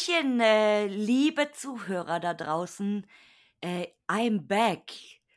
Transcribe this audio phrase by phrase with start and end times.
[0.00, 3.06] Hallöchen, äh, liebe Zuhörer da draußen.
[3.60, 4.92] Äh, I'm back,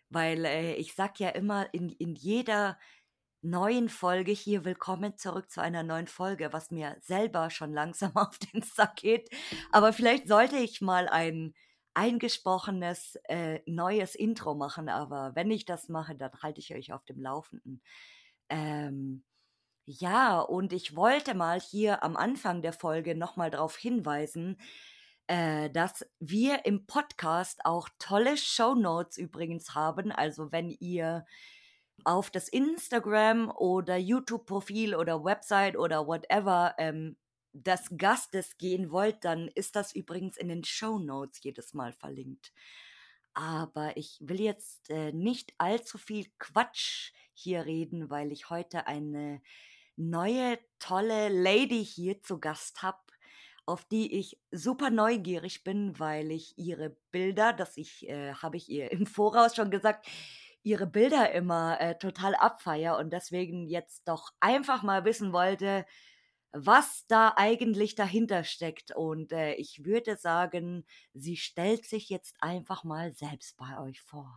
[0.09, 2.77] weil äh, ich sag ja immer in, in jeder
[3.41, 8.37] neuen Folge hier willkommen zurück zu einer neuen Folge, was mir selber schon langsam auf
[8.37, 9.29] den Sack geht.
[9.71, 11.53] Aber vielleicht sollte ich mal ein
[11.93, 17.03] eingesprochenes äh, neues Intro machen, aber wenn ich das mache, dann halte ich euch auf
[17.05, 17.81] dem Laufenden.
[18.49, 19.23] Ähm,
[19.85, 24.57] ja, und ich wollte mal hier am Anfang der Folge nochmal darauf hinweisen,
[25.27, 30.11] äh, dass wir im Podcast auch tolle Show Notes übrigens haben.
[30.11, 31.25] Also wenn ihr
[32.05, 37.17] auf das Instagram oder YouTube-Profil oder Website oder whatever ähm,
[37.53, 42.51] des Gastes gehen wollt, dann ist das übrigens in den Show Notes jedes Mal verlinkt.
[43.33, 49.41] Aber ich will jetzt äh, nicht allzu viel Quatsch hier reden, weil ich heute eine
[49.95, 52.99] neue tolle Lady hier zu Gast habe,
[53.65, 58.69] auf die ich super neugierig bin, weil ich ihre Bilder, das ich äh, habe ich
[58.69, 60.07] ihr im Voraus schon gesagt,
[60.63, 65.85] ihre Bilder immer äh, total abfeier und deswegen jetzt doch einfach mal wissen wollte,
[66.53, 68.95] was da eigentlich dahinter steckt.
[68.95, 74.31] Und äh, ich würde sagen, sie stellt sich jetzt einfach mal selbst bei euch vor.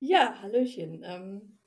[0.00, 1.02] Ja, Hallöchen.
[1.04, 1.58] Ähm,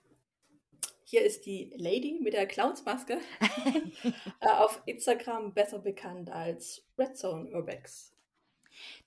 [1.09, 3.21] hier ist die Lady mit der Clownsmaske,
[4.41, 8.13] äh, auf Instagram besser bekannt als Redzone Urbex.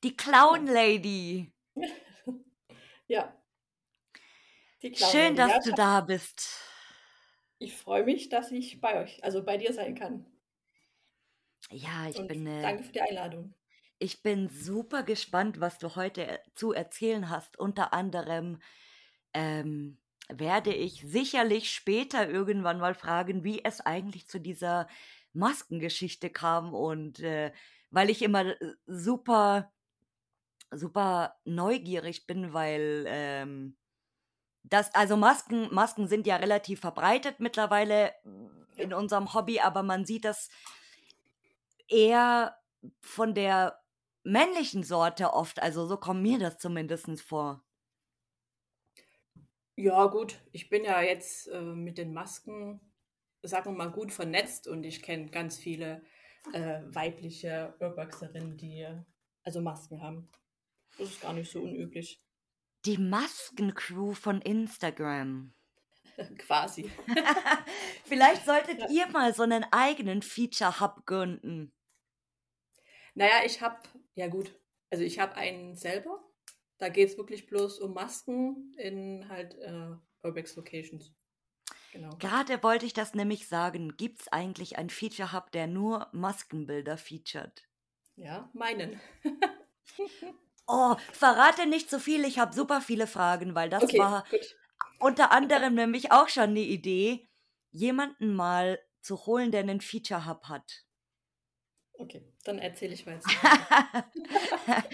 [0.02, 1.52] Die Clown Lady.
[3.06, 3.36] ja.
[4.80, 6.58] Clown Schön, dass du da bist.
[7.58, 10.24] Ich freue mich, dass ich bei euch, also bei dir sein kann.
[11.70, 12.46] Ja, ich Und bin.
[12.46, 13.54] Äh, danke für die Einladung.
[13.98, 17.58] Ich bin super gespannt, was du heute zu erzählen hast.
[17.58, 18.58] Unter anderem
[19.34, 20.00] ähm,
[20.32, 24.88] werde ich sicherlich später irgendwann mal fragen, wie es eigentlich zu dieser
[25.32, 27.52] Maskengeschichte kam und äh,
[27.91, 29.72] weil ich immer äh, super,
[30.70, 33.76] super neugierig bin, weil ähm,
[34.62, 38.12] das, also Masken, Masken sind ja relativ verbreitet mittlerweile
[38.76, 40.48] in unserem Hobby, aber man sieht das
[41.88, 42.56] eher
[43.00, 43.80] von der
[44.22, 47.64] männlichen Sorte oft, also so kommt mir das zumindest vor.
[49.76, 52.81] Ja, gut, ich bin ja jetzt äh, mit den Masken,
[53.42, 56.03] sagen wir mal, gut vernetzt und ich kenne ganz viele
[56.53, 58.86] äh, weibliche Urboxerinnen, die
[59.42, 60.28] also Masken haben.
[60.98, 62.22] Das ist gar nicht so unüblich.
[62.84, 65.54] Die Maskencrew von Instagram.
[66.38, 66.91] Quasi.
[68.04, 68.88] Vielleicht solltet ja.
[68.91, 71.72] ihr mal so einen eigenen Feature-Hub gründen.
[73.14, 73.81] Naja, ich habe,
[74.14, 74.54] ja gut,
[74.91, 76.20] also ich habe einen selber
[76.80, 79.92] da geht es wirklich bloß um Masken in halt äh,
[80.24, 81.12] Urbex Locations.
[81.92, 82.16] Genau.
[82.18, 83.96] Gerade wollte ich das nämlich sagen.
[83.96, 87.69] Gibt es eigentlich einen Feature Hub, der nur Maskenbilder featured?
[88.16, 88.98] Ja, meinen.
[90.66, 92.24] oh, verrate nicht so viel.
[92.24, 94.56] Ich habe super viele Fragen, weil das okay, war gut.
[95.00, 97.28] unter anderem nämlich auch schon eine Idee,
[97.72, 100.84] jemanden mal zu holen, der einen Feature Hub hat.
[101.98, 103.28] Okay, dann erzähle ich weiter.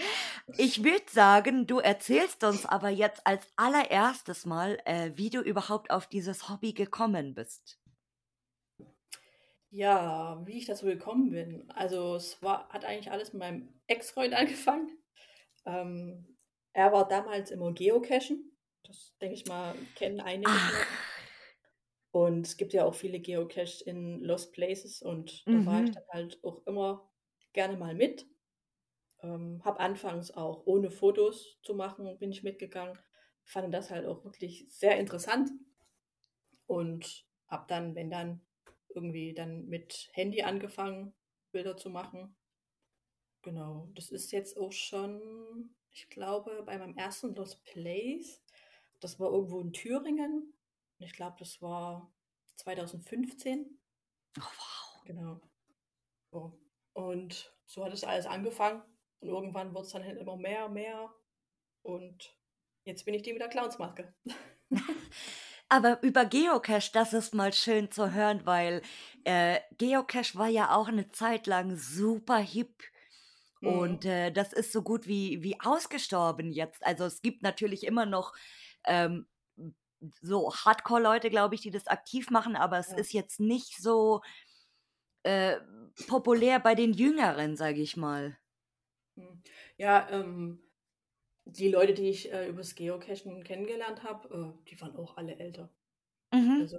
[0.55, 5.91] ich würde sagen, du erzählst uns aber jetzt als allererstes mal, äh, wie du überhaupt
[5.91, 7.79] auf dieses Hobby gekommen bist.
[9.69, 11.69] Ja, wie ich dazu gekommen bin.
[11.71, 14.97] Also es war, hat eigentlich alles mit meinem Ex-Freund angefangen.
[15.65, 16.37] Ähm,
[16.73, 18.57] er war damals immer Geocachen.
[18.83, 20.49] Das denke ich mal, kennen einige.
[20.49, 20.87] Ach.
[22.11, 25.93] Und es gibt ja auch viele Geocaches in Lost Places und da war ich mhm.
[25.93, 27.11] dann halt auch immer
[27.53, 28.25] gerne mal mit.
[29.23, 32.97] Ähm, habe anfangs auch ohne Fotos zu machen, bin ich mitgegangen.
[33.43, 35.49] Fand das halt auch wirklich sehr interessant
[36.67, 38.41] und habe dann, wenn dann,
[38.93, 41.13] irgendwie dann mit Handy angefangen,
[41.51, 42.35] Bilder zu machen.
[43.43, 48.41] Genau, das ist jetzt auch schon, ich glaube, bei meinem ersten Lost Place,
[48.99, 50.53] das war irgendwo in Thüringen,
[50.99, 52.11] ich glaube, das war
[52.55, 53.79] 2015.
[54.39, 55.03] Oh, wow.
[55.05, 55.41] Genau.
[56.31, 56.59] So.
[56.93, 58.81] Und so hat es alles angefangen.
[59.19, 61.13] Und irgendwann wurde es dann halt immer mehr, mehr.
[61.81, 62.35] Und
[62.83, 64.13] jetzt bin ich die mit der Clownsmaske.
[65.69, 68.81] Aber über Geocache, das ist mal schön zu hören, weil
[69.25, 72.83] äh, Geocache war ja auch eine Zeit lang super hip.
[73.59, 73.69] Mhm.
[73.69, 76.85] Und äh, das ist so gut wie, wie ausgestorben jetzt.
[76.85, 78.33] Also es gibt natürlich immer noch
[78.85, 79.27] ähm,
[80.21, 82.97] so Hardcore-Leute, glaube ich, die das aktiv machen, aber es ja.
[82.97, 84.21] ist jetzt nicht so
[85.23, 85.57] äh,
[86.07, 88.37] populär bei den Jüngeren, sage ich mal.
[89.17, 89.41] Hm.
[89.77, 90.63] Ja, ähm,
[91.45, 95.69] die Leute, die ich äh, übers Geocachen kennengelernt habe, äh, die waren auch alle älter.
[96.31, 96.59] Mhm.
[96.61, 96.77] Also,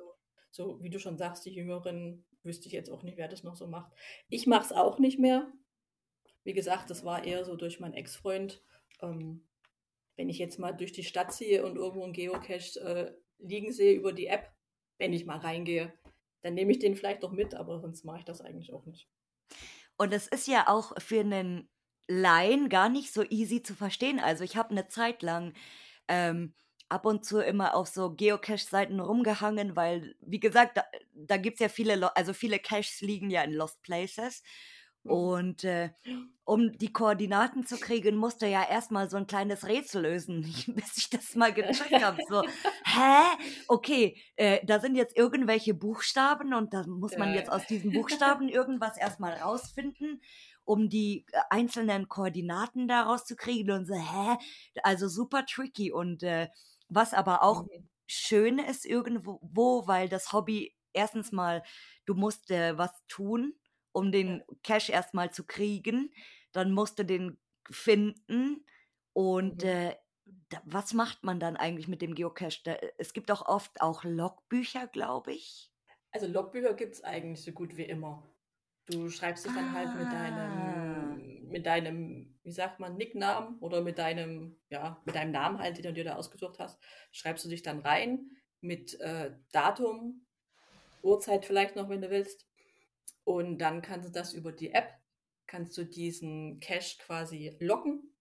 [0.51, 3.57] so wie du schon sagst, die Jüngeren wüsste ich jetzt auch nicht, wer das noch
[3.57, 3.93] so macht.
[4.29, 5.53] Ich mache es auch nicht mehr.
[6.45, 8.63] wie gesagt, das war eher so durch meinen Ex-Freund.
[9.03, 9.47] Ähm,
[10.17, 13.95] wenn ich jetzt mal durch die Stadt ziehe und irgendwo ein Geocache äh, liegen sehe
[13.95, 14.51] über die App,
[14.99, 15.93] wenn ich mal reingehe,
[16.41, 19.09] dann nehme ich den vielleicht noch mit, aber sonst mache ich das eigentlich auch nicht.
[19.97, 21.69] Und es ist ja auch für einen
[22.09, 24.19] Laien gar nicht so easy zu verstehen.
[24.19, 25.53] Also ich habe eine Zeit lang
[26.09, 26.55] ähm,
[26.89, 30.85] ab und zu immer auf so Geocache-Seiten rumgehangen, weil, wie gesagt, da,
[31.15, 34.43] da gibt es ja viele, also viele Caches liegen ja in Lost Places.
[35.05, 35.11] Mhm.
[35.11, 35.91] Und äh,
[36.45, 41.11] um die Koordinaten zu kriegen, musste ja erstmal so ein kleines Rätsel lösen, bis ich
[41.11, 42.23] das mal gecheckt habe.
[42.29, 42.43] So,
[42.85, 43.37] hä?
[43.69, 48.49] Okay, äh, da sind jetzt irgendwelche Buchstaben und da muss man jetzt aus diesen Buchstaben
[48.49, 50.23] irgendwas erstmal rausfinden,
[50.69, 54.37] um die äh, einzelnen Koordinaten daraus zu kriegen und so, hä?
[54.83, 56.49] Also super tricky und äh,
[56.89, 57.89] was aber auch mhm.
[58.07, 61.63] schön ist irgendwo, weil das Hobby erstens mal,
[62.05, 63.55] du musst äh, was tun,
[63.93, 66.13] um den Cash erstmal zu kriegen.
[66.53, 67.39] Dann musst du den
[67.71, 68.67] finden.
[69.15, 69.69] Und mhm.
[69.69, 69.97] äh,
[70.51, 72.61] da, was macht man dann eigentlich mit dem Geocache?
[72.65, 75.71] Da, es gibt auch oft auch Logbücher, glaube ich.
[76.11, 78.23] Also Logbücher gibt es eigentlich so gut wie immer.
[78.91, 79.73] Du schreibst dich dann ah.
[79.73, 81.51] halt mit deinem, ah.
[81.51, 85.85] mit deinem, wie sagt man, Nicknamen oder mit deinem, ja, mit deinem Namen halt, den
[85.85, 86.79] du dir da ausgesucht hast,
[87.13, 88.31] schreibst du dich dann rein
[88.61, 90.27] mit äh, Datum,
[91.03, 92.47] Uhrzeit vielleicht noch, wenn du willst.
[93.25, 94.91] Und dann kannst du das über die App,
[95.47, 98.15] kannst du diesen Cache quasi locken.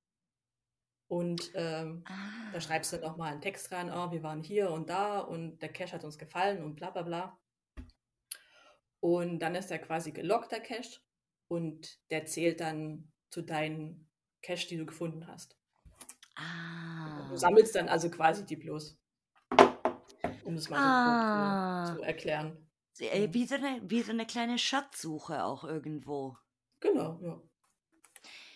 [1.07, 2.51] Und ähm, ah.
[2.51, 5.71] da schreibst du nochmal einen Text rein, oh, wir waren hier und da und der
[5.71, 7.39] Cache hat uns gefallen und bla bla bla.
[8.99, 10.99] Und dann ist er quasi gelockt, der Cache,
[11.47, 14.09] und der zählt dann zu deinen
[14.41, 15.57] Cache, die du gefunden hast.
[16.35, 17.27] Ah.
[17.29, 18.97] Du sammelst dann also quasi die bloß.
[20.43, 21.87] Um es mal ah.
[21.87, 22.67] so zu erklären.
[22.99, 26.35] Äh, wie so, eine, wie so eine kleine Schatzsuche auch irgendwo.
[26.79, 27.41] Genau, ja.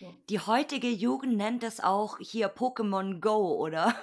[0.00, 0.14] ja.
[0.28, 3.94] Die heutige Jugend nennt es auch hier Pokémon Go, oder?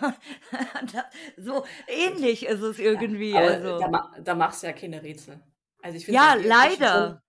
[1.37, 3.31] so ähnlich ist es irgendwie.
[3.31, 3.79] Ja, also.
[3.79, 5.41] da, da, machst du ja keine Rätsel.
[5.81, 7.23] Also ich ja, leider.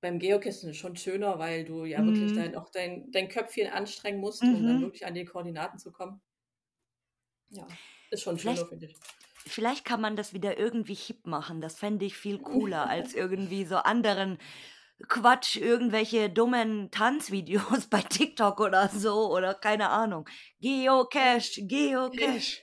[0.00, 2.14] Beim Geocachen schon schöner, weil du ja mhm.
[2.14, 4.82] wirklich dein, auch dein, dein Köpfchen anstrengen musst, um dann mhm.
[4.82, 6.20] wirklich an die Koordinaten zu kommen.
[7.50, 7.66] Ja,
[8.10, 8.96] ist schon schöner, finde ich.
[9.46, 11.60] Vielleicht kann man das wieder irgendwie hip machen.
[11.60, 14.38] Das fände ich viel cooler als irgendwie so anderen
[15.06, 20.28] Quatsch, irgendwelche dummen Tanzvideos bei TikTok oder so oder keine Ahnung.
[20.60, 22.62] Geocache, Geocache.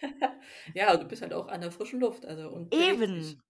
[0.74, 2.26] ja, du bist halt auch an der frischen Luft.
[2.26, 3.42] Also, und Eben.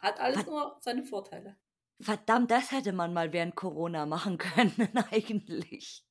[0.00, 1.56] Hat alles Verd nur seine Vorteile.
[2.00, 4.74] Verdammt, das hätte man mal während Corona machen können,
[5.10, 6.04] eigentlich.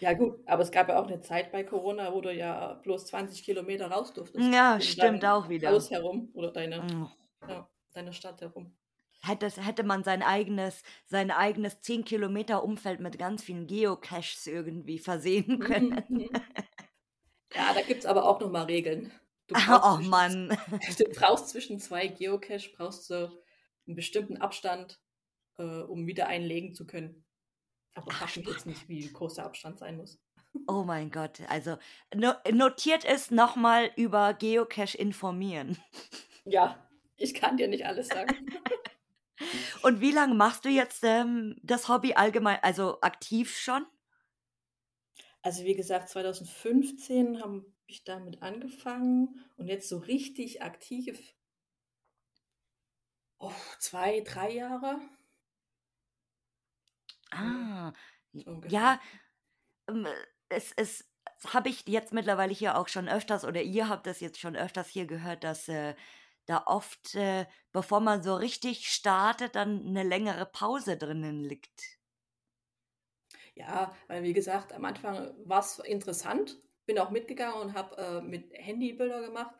[0.00, 3.06] Ja, gut, aber es gab ja auch eine Zeit bei Corona, wo du ja bloß
[3.06, 4.52] 20 Kilometer raus durftest.
[4.52, 5.70] Ja, stimmt auch wieder.
[5.70, 7.46] Haus herum oder deine, oh.
[7.48, 8.74] ja, deine Stadt herum.
[9.22, 14.98] Hätte, hätte man sein eigenes, sein eigenes 10 Kilometer Umfeld mit ganz vielen Geocaches irgendwie
[14.98, 16.02] versehen können.
[17.54, 19.12] ja, da gibt es aber auch nochmal Regeln.
[19.50, 20.56] Du oh Mann.
[20.98, 23.30] Du brauchst zwischen zwei Geocache, brauchst du
[23.86, 25.00] einen bestimmten Abstand,
[25.58, 27.24] äh, um wieder einlegen zu können.
[27.94, 30.20] Aber mich jetzt nicht, wie groß der Abstand sein muss.
[30.66, 31.78] Oh mein Gott, also
[32.14, 35.76] no notiert es nochmal über Geocache informieren.
[36.44, 38.34] Ja, ich kann dir nicht alles sagen.
[39.82, 43.86] Und wie lange machst du jetzt ähm, das Hobby allgemein, also aktiv schon?
[45.42, 51.34] Also wie gesagt, 2015 habe ich damit angefangen und jetzt so richtig aktiv
[53.40, 55.00] oh, zwei, drei Jahre.
[57.32, 57.92] Ah,
[58.68, 59.00] ja,
[59.88, 60.06] ähm,
[60.48, 61.08] es, es
[61.46, 64.88] habe ich jetzt mittlerweile hier auch schon öfters oder ihr habt das jetzt schon öfters
[64.88, 65.94] hier gehört, dass äh,
[66.46, 71.99] da oft, äh, bevor man so richtig startet, dann eine längere Pause drinnen liegt.
[73.60, 78.20] Ja, weil wie gesagt, am Anfang war es interessant, bin auch mitgegangen und habe äh,
[78.22, 79.54] mit Handybilder gemacht,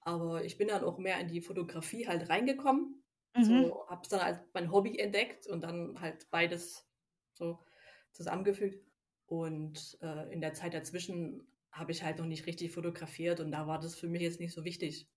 [0.00, 3.04] aber ich bin dann auch mehr in die Fotografie halt reingekommen.
[3.36, 3.44] Mhm.
[3.44, 6.88] So habe es dann als mein Hobby entdeckt und dann halt beides
[7.34, 7.64] so
[8.12, 8.84] zusammengefügt.
[9.26, 13.66] Und äh, in der Zeit dazwischen habe ich halt noch nicht richtig fotografiert und da
[13.68, 15.08] war das für mich jetzt nicht so wichtig.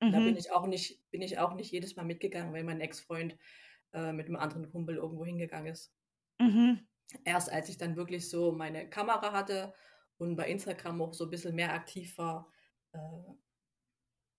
[0.00, 0.12] Mhm.
[0.12, 0.38] Da bin mhm.
[0.38, 3.36] ich auch nicht, bin ich auch nicht jedes Mal mitgegangen, wenn mein Ex-Freund
[3.92, 5.92] äh, mit einem anderen Kumpel irgendwo hingegangen ist.
[6.38, 6.86] Mhm.
[7.24, 9.72] Erst als ich dann wirklich so meine Kamera hatte
[10.18, 12.50] und bei Instagram auch so ein bisschen mehr aktiv war,
[12.92, 12.98] äh,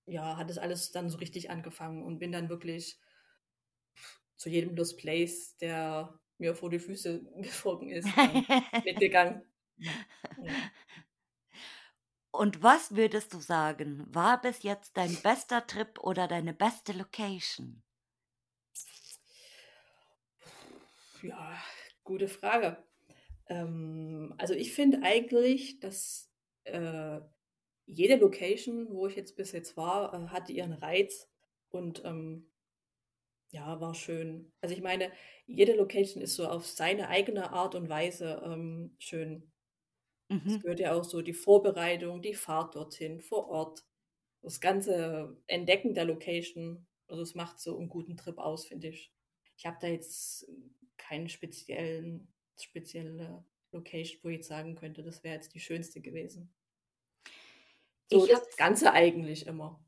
[0.06, 3.00] ja, hat es alles dann so richtig angefangen und bin dann wirklich
[4.36, 8.10] zu jedem Lost Place, der mir vor die Füße geflogen ist,
[8.84, 9.44] mitgegangen.
[9.78, 9.92] Ja.
[12.32, 17.82] Und was würdest du sagen, war bis jetzt dein bester Trip oder deine beste Location?
[21.24, 21.58] Ja,
[22.08, 22.84] gute Frage.
[23.50, 26.32] Ähm, also ich finde eigentlich, dass
[26.66, 27.22] äh,
[27.86, 31.30] jede Location, wo ich jetzt bis jetzt war, äh, hatte ihren Reiz
[31.70, 32.52] und ähm,
[33.52, 34.52] ja, war schön.
[34.62, 35.12] Also ich meine,
[35.46, 39.52] jede Location ist so auf seine eigene Art und Weise ähm, schön.
[40.46, 40.60] Es Mhm.
[40.60, 43.86] gehört ja auch so die Vorbereitung, die Fahrt dorthin, vor Ort,
[44.42, 46.88] das ganze Entdecken der Location.
[47.08, 49.14] Also es macht so einen guten Trip aus, finde ich.
[49.58, 50.48] Ich habe da jetzt
[50.98, 52.28] keinen speziellen,
[52.60, 56.54] spezielle Location, wo ich jetzt sagen könnte, das wäre jetzt die schönste gewesen.
[58.06, 59.80] So Ich das habe Ganze eigentlich immer.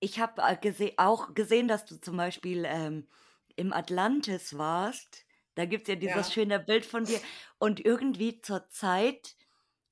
[0.00, 3.08] ich hab äh, gese auch gesehen, dass du zum Beispiel ähm,
[3.56, 5.24] im Atlantis warst.
[5.54, 6.32] Da gibt es ja dieses Ja.
[6.32, 7.20] schöne Bild von dir.
[7.58, 9.36] Und irgendwie zur Zeit,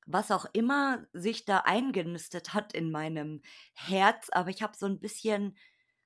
[0.06, 3.42] was auch immer sich da eingenistet hat in meinem
[3.74, 5.56] Herz, aber ich habe so ein bisschen,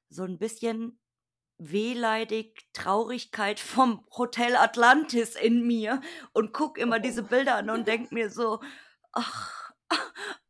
[0.09, 1.01] so ein bisschen
[1.71, 6.01] wehleidig Traurigkeit vom Hotel Atlantis in mir
[6.33, 7.01] und guck immer Oh.
[7.01, 8.61] diese Bilder an und denk mir so,
[9.13, 9.73] ach,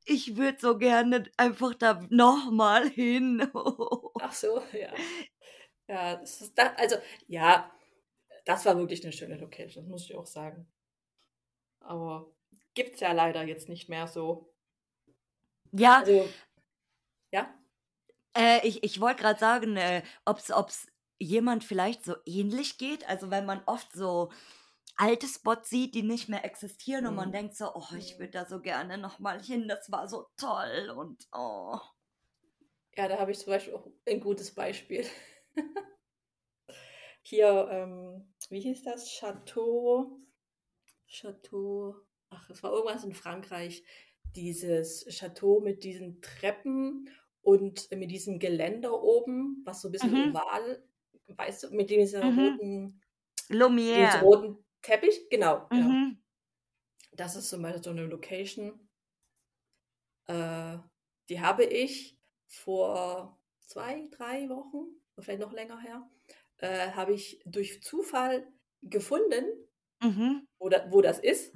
[0.04, 3.50] ich würde so gerne einfach da nochmal hin.
[4.18, 5.06] Ach so, ja.
[5.88, 6.96] Ja, das ist da, also
[7.28, 7.70] ja,
[8.46, 10.66] das war wirklich eine schöne Location, muss ich auch sagen.
[11.80, 12.32] Aber
[12.74, 14.54] gibt's ja leider jetzt nicht mehr so.
[15.72, 16.38] Ja, Also,
[17.32, 17.54] ja,
[18.36, 20.86] äh, ich, ich wollte gerade sagen, äh, ob's, ob's
[21.22, 23.08] jemand vielleicht so ähnlich geht.
[23.08, 24.30] Also wenn man oft so
[24.96, 27.32] alte Spots sieht, die nicht mehr existieren und man Mhm.
[27.32, 28.18] denkt so, oh, ich Mhm.
[28.18, 31.78] würde da so gerne nochmal hin, das war so toll und oh.
[32.96, 35.04] ja, da habe ich zum Beispiel auch ein gutes Beispiel.
[37.22, 39.08] Hier, ähm, wie hieß das?
[39.08, 40.18] Chateau,
[41.08, 41.96] Chateau,
[42.30, 43.84] ach, es war irgendwas in Frankreich.
[44.36, 47.10] Dieses Chateau mit diesen Treppen
[47.42, 50.16] und mit diesem Geländer oben, was so ein bisschen Mhm.
[50.16, 50.84] oval,
[51.36, 52.60] weißt du, mit dieser Mhm.
[52.62, 53.02] roten,
[53.94, 54.22] diesem Lumière.
[54.22, 55.28] roten Teppich.
[55.30, 55.70] Genau.
[55.72, 56.22] Mhm.
[57.12, 58.90] Das ist zum Beispiel so eine Location.
[60.26, 60.78] Äh,
[61.28, 66.08] die habe ich vor zwei, drei Wochen, vielleicht noch länger her,
[66.58, 68.46] äh, habe ich durch Zufall
[68.82, 69.44] gefunden,
[70.02, 70.44] Mhm.
[70.58, 71.52] wo, da, wo das ist.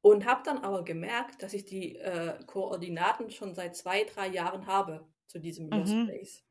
[0.00, 4.66] Und habe dann aber gemerkt, dass ich die äh, Koordinaten schon seit zwei, drei Jahren
[4.66, 6.04] habe zu diesem Lost Mhm.
[6.04, 6.45] Place.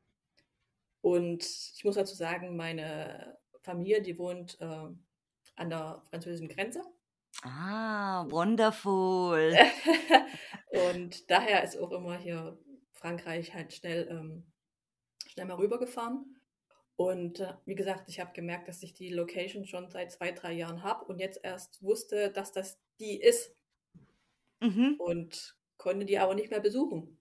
[1.06, 4.64] Und ich muss dazu sagen, meine Familie, die wohnt äh,
[5.54, 6.82] an der französischen Grenze.
[7.44, 9.56] Ah, wonderful.
[10.68, 12.58] Und daher ist auch immer hier
[12.92, 14.52] Frankreich halt schnell, ähm,
[15.28, 16.40] schnell mal rübergefahren.
[16.96, 20.54] Und äh, wie gesagt, ich habe gemerkt, dass ich die Location schon seit zwei, drei
[20.54, 23.54] Jahren habe und jetzt erst wusste, dass das die ist
[24.60, 24.96] Mhm.
[24.98, 27.16] und konnte die aber nicht mehr besuchen.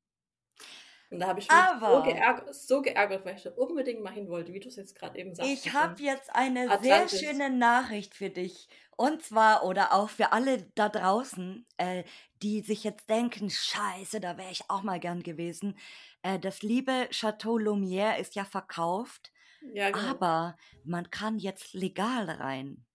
[1.16, 4.12] Und da habe ich mich so Aber geärgert, so geärgert, weil ich da unbedingt mal
[4.14, 5.50] hin wollte, wie du es jetzt gerade eben sagst.
[5.50, 7.20] ich habe jetzt eine sehr Atlantis.
[7.22, 8.68] schöne Nachricht für dich.
[8.98, 12.04] Und zwar, oder auch für alle da draußen, äh,
[12.44, 15.78] die sich jetzt denken, scheiße, da wäre ich auch mal gern gewesen.
[16.22, 19.32] Äh, das liebe Chateau Lumière ist ja verkauft,
[19.74, 20.08] Ja, genau.
[20.12, 22.86] aber man kann jetzt legal rein.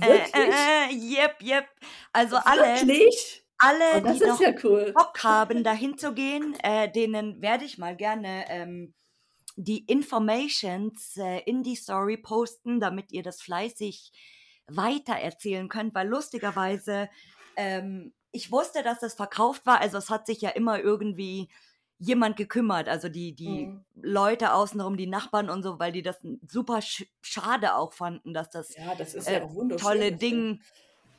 [0.00, 0.34] Äh, Wirklich?
[0.34, 1.66] äh, äh, yep, yep.
[2.12, 3.41] Also alle, Wirklich?
[3.90, 4.94] Oh, alle, das die noch ja cool.
[4.94, 8.94] Bock haben, dahin zu gehen, äh, denen werde ich mal gerne ähm,
[9.56, 14.12] die Informations äh, in die Story posten, damit ihr das fleißig
[14.68, 17.08] weitererzählen könnt, weil lustigerweise
[17.56, 21.50] ähm, ich wusste, dass das verkauft war, also es hat sich ja immer irgendwie
[21.98, 23.84] jemand gekümmert, also die, die Mhm.
[23.94, 28.50] Leute außenrum, die Nachbarn und so, weil die das super sch schade auch fanden, dass
[28.50, 30.62] das Ja, das ist äh, ja wunderschön, tolle Ding.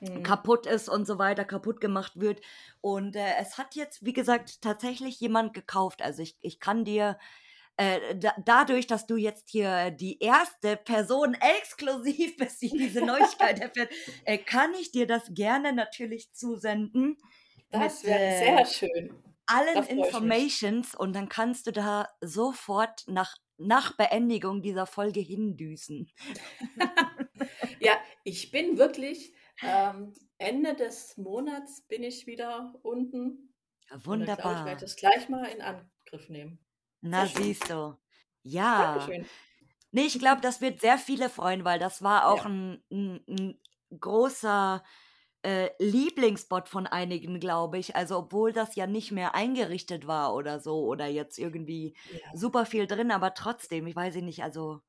[0.03, 0.23] Mhm.
[0.23, 2.41] kaputt ist und so weiter, kaputt gemacht wird.
[2.81, 6.01] Und äh, es hat jetzt, wie gesagt, tatsächlich jemand gekauft.
[6.01, 7.17] Also ich, ich kann dir
[7.77, 13.59] äh, da, dadurch, dass du jetzt hier die erste Person exklusiv bist, die diese Neuigkeit
[13.59, 13.91] erfährt,
[14.25, 17.17] äh, kann ich dir das gerne natürlich zusenden
[17.71, 19.13] Das wäre äh, sehr schön.
[19.45, 19.83] Allen.
[19.87, 26.09] Informations und dann kannst du da sofort nach, nach Beendigung dieser Folge hindüsen.
[27.79, 33.53] Ja, ich bin wirklich ähm, Ende des Monats bin ich wieder unten.
[34.09, 34.85] Und dann glaube ich, werde ich Wunderbar.
[34.85, 36.65] das gleich mal in Angriff nehmen.
[37.01, 37.97] Na, siehst du.
[38.43, 39.13] Ja.
[39.15, 39.29] Dankeschön.
[39.91, 42.47] Nee, ich glaube, das wird sehr viele freuen, weil das war auch Ja.
[42.47, 43.61] ein, ein, ein
[43.99, 44.83] großer
[45.43, 47.95] äh, Lieblingsspot von einigen, glaube ich.
[47.95, 52.33] Also, obwohl das ja nicht mehr eingerichtet war oder so oder jetzt irgendwie Ja.
[52.33, 54.81] super viel drin, aber trotzdem, ich weiß nicht, also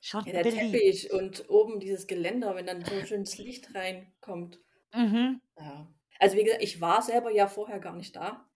[0.00, 0.82] schon Ja, der beliebt.
[0.82, 4.60] Teppich und oben dieses Geländer, wenn dann so ein schönes Licht reinkommt.
[4.94, 5.38] Mhm.
[5.58, 5.92] Ja.
[6.20, 8.48] Also wie gesagt, ich war selber ja vorher gar nicht da,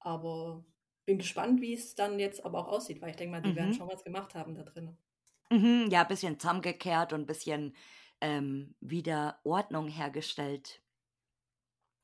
[0.00, 0.64] aber
[1.04, 3.72] bin gespannt, wie es dann jetzt aber auch aussieht, weil ich denke mal, die werden
[3.72, 3.72] Mhm.
[3.72, 4.98] schon was gemacht haben da drin.
[5.50, 5.88] Mhm.
[5.90, 7.74] Ja, ein bisschen zusammengekehrt und ein bisschen
[8.22, 10.82] ähm, wieder Ordnung hergestellt.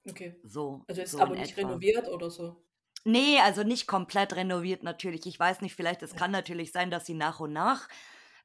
[0.08, 0.36] Okay.
[0.44, 1.58] So, Also ist so aber nicht etwa.
[1.58, 2.63] renoviert oder so.
[3.06, 5.26] Nee, also nicht komplett renoviert natürlich.
[5.26, 7.88] Ich weiß nicht, vielleicht, es kann natürlich sein, dass sie nach und nach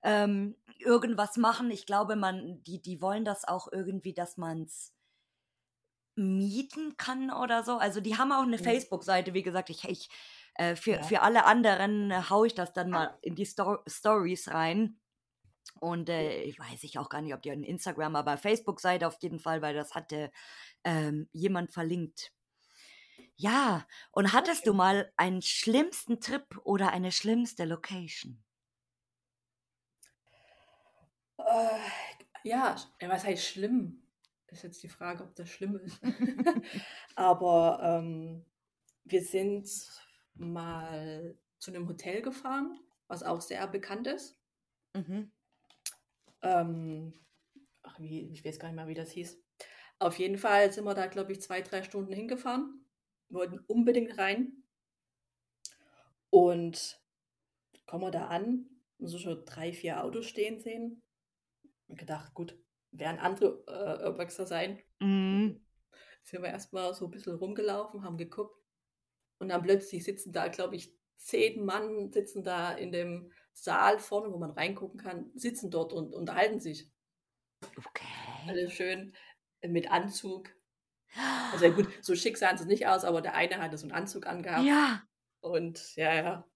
[0.03, 1.71] ähm, irgendwas machen.
[1.71, 4.93] Ich glaube, man, die, die wollen das auch irgendwie, dass man es
[6.15, 7.77] mieten kann oder so.
[7.77, 8.59] Also die haben auch eine Mhm.
[8.59, 10.09] Facebook-Seite, wie gesagt, ich, ich
[10.55, 11.01] äh, für, Ja.
[11.03, 14.99] für alle anderen äh, haue ich das dann mal in die Sto Stories rein.
[15.81, 19.17] Und äh, ich weiß ich auch gar nicht, ob die an Instagram, aber Facebook-Seite auf
[19.21, 20.31] jeden Fall, weil das hatte
[20.85, 22.33] ähm, jemand verlinkt.
[23.41, 28.43] Ja, und hattest du mal einen schlimmsten Trip oder eine schlimmste Location?
[31.37, 31.79] Äh,
[32.43, 34.03] ja, ja, was heißt schlimm?
[34.47, 36.01] Ist jetzt die Frage, ob das schlimm ist.
[37.15, 38.43] Aber ähm,
[39.05, 39.69] wir sind
[40.35, 42.77] mal zu einem Hotel gefahren,
[43.07, 44.37] was auch sehr bekannt ist.
[44.93, 45.31] Mhm.
[46.41, 47.13] Ähm,
[47.83, 49.41] ach, wie, ich weiß gar nicht mehr, wie das hieß.
[49.99, 52.85] Auf jeden Fall sind wir da, glaube ich, zwei, drei Stunden hingefahren.
[53.29, 54.63] Wollten unbedingt rein.
[56.29, 56.99] Und
[57.85, 58.69] kommen wir da an,
[58.99, 61.01] und so schon drei, vier Autos stehen sehen.
[61.87, 62.57] Und gedacht, gut,
[62.91, 64.79] werden andere äh, Urbexer sein.
[64.99, 65.65] Mhm.
[66.23, 68.55] Sind wir erstmal so ein bisschen rumgelaufen, haben geguckt.
[69.39, 74.31] Und dann plötzlich sitzen da, glaube ich, zehn Mann sitzen da in dem Saal vorne,
[74.31, 76.89] wo man reingucken kann, sitzen dort und unterhalten sich.
[77.77, 78.05] Okay.
[78.47, 79.13] Alle schön
[79.61, 80.49] mit Anzug.
[81.51, 83.93] Also ja, gut, so schick sahen sie nicht aus, aber der eine hatte so einen
[83.93, 84.65] Anzug angehabt.
[84.65, 85.01] Ja.
[85.41, 86.47] Und ja, ja.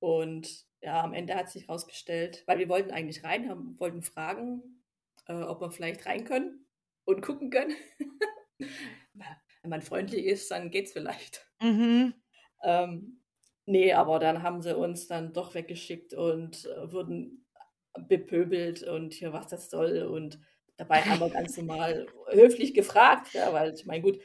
[0.00, 4.82] Und ja, am Ende hat sich rausgestellt, weil wir wollten eigentlich rein, haben, wollten fragen,
[5.26, 6.66] äh, ob wir vielleicht rein können
[7.04, 7.74] und gucken können.
[8.58, 11.46] Wenn man freundlich ist, dann geht's vielleicht.
[11.60, 12.12] Mhm.
[12.62, 13.22] Ähm,
[13.64, 17.46] nee, aber dann haben sie uns dann doch weggeschickt und äh, wurden
[18.08, 20.02] bepöbelt und hier, was das soll.
[20.02, 20.38] Und
[20.76, 24.20] dabei haben wir ganz normal höflich gefragt, ja, weil ich meine, gut,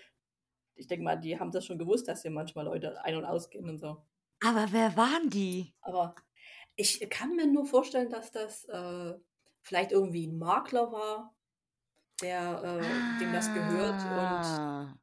[0.76, 3.70] ich denke mal, die haben das schon gewusst, dass hier manchmal Leute ein- und ausgehen
[3.70, 4.06] und so.
[4.44, 5.74] Aber wer waren die?
[5.82, 6.16] Aber
[6.76, 9.14] ich kann mir nur vorstellen, dass das äh,
[9.62, 11.36] vielleicht irgendwie ein Makler war,
[12.22, 13.96] der äh, dem das gehört.
[13.96, 14.98] Und Ah.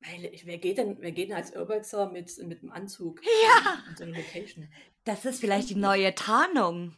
[0.00, 3.96] weil, wer geht denn, wer geht denn als Urbexer mit, mit einem Anzug Ja, in
[3.96, 4.68] so eine Location?
[5.04, 6.96] das ist vielleicht die neue Tarnung.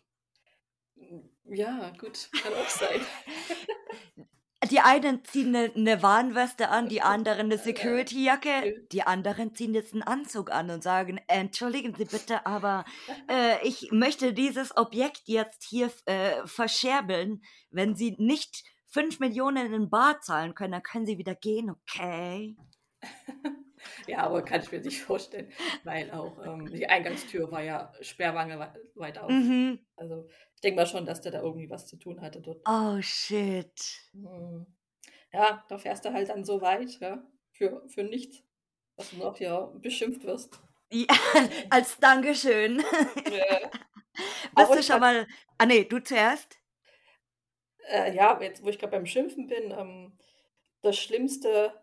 [1.45, 3.01] Ja, gut, kann auch sein.
[4.71, 9.93] Die einen ziehen eine, eine Warnweste an, die anderen eine Security-Jacke, die anderen ziehen jetzt
[9.93, 12.87] einen Anzug an und sagen, entschuldigen Sie bitte, aber
[13.31, 17.43] äh, ich möchte dieses Objekt jetzt hier äh, verscherbeln.
[17.71, 22.57] Wenn Sie nicht 5 Millionen in Bar zahlen können, dann können Sie wieder gehen, okay?
[24.07, 25.53] Ja, aber kann ich mir nicht vorstellen,
[25.83, 29.31] weil auch ähm, die Eingangstür war ja sperrwange wei- weit auf.
[29.31, 29.79] Mhm.
[29.97, 30.27] Also
[30.65, 32.63] denke mal schon, dass der da irgendwie was zu tun hatte dort.
[32.67, 34.01] Oh, shit.
[34.13, 34.67] Hm.
[35.33, 37.23] Ja, da fährst du halt dann so weit, ja,
[37.53, 38.43] für, für nichts,
[38.97, 40.61] dass du noch ja beschimpft wirst.
[40.91, 41.07] Ja,
[41.71, 42.83] als Dankeschön.
[43.31, 43.71] Ja.
[44.55, 45.27] Aber du schon mal...
[45.59, 46.57] Ah, nee, du zuerst?
[47.89, 50.17] Äh, ja, jetzt, wo ich gerade beim Schimpfen bin, ähm,
[50.83, 51.75] das Schlimmste,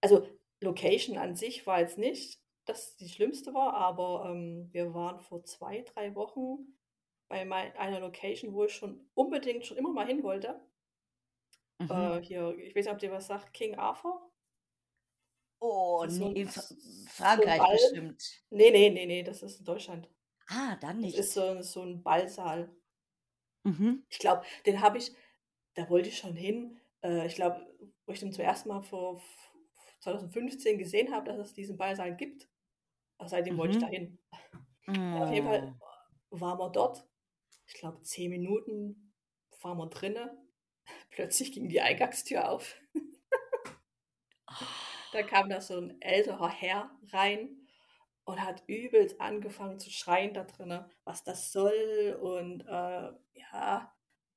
[0.00, 0.26] also
[0.60, 5.42] Location an sich war jetzt nicht, dass die schlimmste war, aber ähm, wir waren vor
[5.42, 6.74] zwei, drei Wochen
[7.28, 7.40] bei
[7.78, 10.60] einer Location, wo ich schon unbedingt schon immer mal hin wollte.
[11.80, 11.88] Mhm.
[11.88, 14.30] Äh, hier, ich weiß nicht, ob dir was sagt, King Arthur?
[15.60, 16.60] Oh, das so nee, so
[17.08, 17.76] Frankreich Ball.
[17.76, 18.22] bestimmt.
[18.50, 20.08] Nee, nee, nee, nee, das ist in Deutschland.
[20.48, 21.18] Ah, dann Das nicht.
[21.18, 22.74] ist so, so ein Ballsaal.
[23.64, 24.04] Mhm.
[24.10, 25.12] Ich glaube, den habe ich,
[25.74, 26.80] da wollte ich schon hin.
[27.02, 27.66] Äh, ich glaube,
[28.06, 29.54] wo ich den zum ersten Mal vor f-
[30.00, 32.48] 2015 gesehen habe, dass es diesen Ballsaal gibt.
[33.18, 33.80] Also seitdem wollte ich Mhm.
[33.80, 34.18] da hin.
[35.22, 35.46] Auf jeden.
[35.46, 35.74] Fall
[36.30, 37.06] waren wir dort.
[37.66, 39.14] Ich glaube, zehn Minuten
[39.62, 40.30] waren wir drinnen.
[41.10, 42.76] Plötzlich ging die Eingangstür auf.
[45.12, 47.64] Da kam da so ein älterer Herr rein
[48.24, 52.18] und hat übelst angefangen zu schreien da drinnen, was das soll.
[52.20, 53.94] Und äh, ja,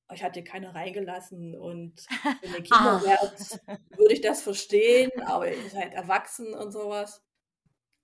[0.10, 1.56] euch hat hier keiner reingelassen.
[1.56, 2.06] Und
[2.42, 3.04] wenn ihr Kinder Ach.
[3.04, 3.62] wärt,
[3.98, 7.24] würde ich das verstehen, aber ihr seid erwachsen und sowas.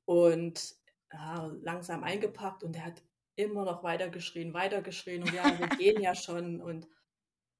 [0.05, 0.75] Und
[1.11, 3.03] ja, langsam eingepackt und er hat
[3.35, 6.61] immer noch weiter geschrien, weiter geschrien und ja, wir gehen ja schon.
[6.61, 6.87] Und,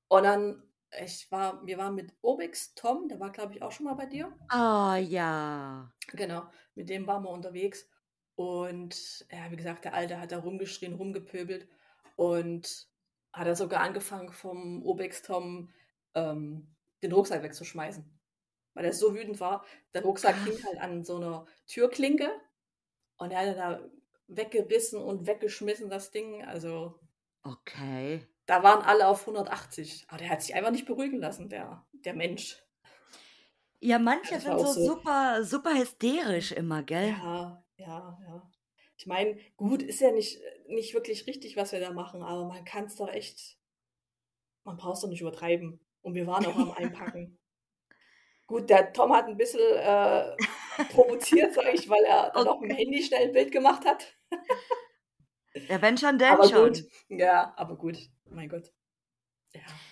[0.08, 0.64] und dann,
[1.04, 4.06] ich war, wir waren mit Obix Tom, der war, glaube ich, auch schon mal bei
[4.06, 4.32] dir.
[4.54, 5.92] Oh ja.
[6.08, 6.44] Genau,
[6.76, 7.88] mit dem waren wir unterwegs.
[8.36, 11.68] Und ja, wie gesagt, der Alte hat da rumgeschrien, rumgepöbelt
[12.16, 12.88] und
[13.32, 15.70] hat er sogar angefangen, vom Obex Tom
[16.16, 18.04] ähm, den Rucksack wegzuschmeißen.
[18.76, 19.66] Weil er so wütend war.
[19.94, 22.30] Der Rucksack hing halt an so einer Türklinke
[23.18, 23.80] und er hat da
[24.28, 26.44] weggerissen und weggeschmissen, das Ding.
[26.46, 27.00] Also,
[27.44, 28.26] Okay.
[28.46, 30.06] da waren alle auf 180.
[30.08, 32.58] Aber der hat sich einfach nicht beruhigen lassen, der, der Mensch.
[33.80, 34.86] Ja, manche sind so so.
[34.86, 37.10] super, super hysterisch immer, gell?
[37.10, 38.52] Ja, ja, ja.
[38.96, 42.64] Ich meine, gut, ist ja nicht, nicht wirklich richtig, was wir da machen, aber man
[42.64, 43.58] kann es doch echt,
[44.64, 45.80] man braucht es doch nicht übertreiben.
[46.02, 47.38] Und wir waren auch am Einpacken.
[48.46, 50.36] Gut, der Tom hat ein bisschen äh,
[50.90, 52.86] provoziert, sag ich, weil er dann auch mit dem Okay.
[52.86, 54.14] Handy schnell ein Bild gemacht hat.
[55.68, 56.74] Ja, wenn schon, denn Aber schon.
[56.74, 57.98] gut, ja, aber gut,
[58.30, 58.72] mein Gott.
[59.54, 59.84] Ja.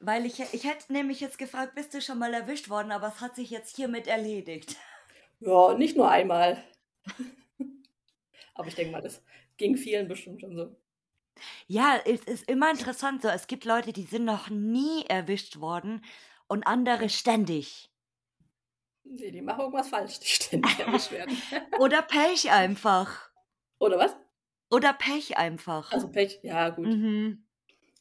[0.00, 3.20] Weil ich, ich hätte nämlich jetzt gefragt, bist du schon mal erwischt worden, aber es
[3.22, 4.76] hat sich jetzt hiermit erledigt.
[5.40, 6.64] Ja, nicht nur einmal.
[8.54, 9.22] Aber ich denke mal, das
[9.58, 10.76] ging vielen bestimmt schon so.
[11.66, 13.28] Ja, es ist immer interessant so.
[13.28, 16.04] Es gibt Leute, die sind noch nie erwischt worden
[16.48, 17.90] und andere ständig.
[19.04, 21.36] Nee, die machen irgendwas falsch, die ständig erwischt werden.
[21.78, 23.30] Oder Pech einfach.
[23.78, 24.16] Oder was?
[24.70, 25.92] Oder Pech einfach.
[25.92, 26.86] Also Pech, ja gut.
[26.86, 27.46] Mhm.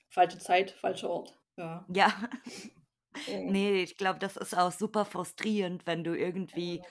[0.09, 1.37] Falsche Zeit, falscher Ort.
[1.57, 1.85] Ja.
[1.93, 2.13] Ja,
[3.27, 6.81] nee, ich glaube, das ist auch super frustrierend, wenn du irgendwie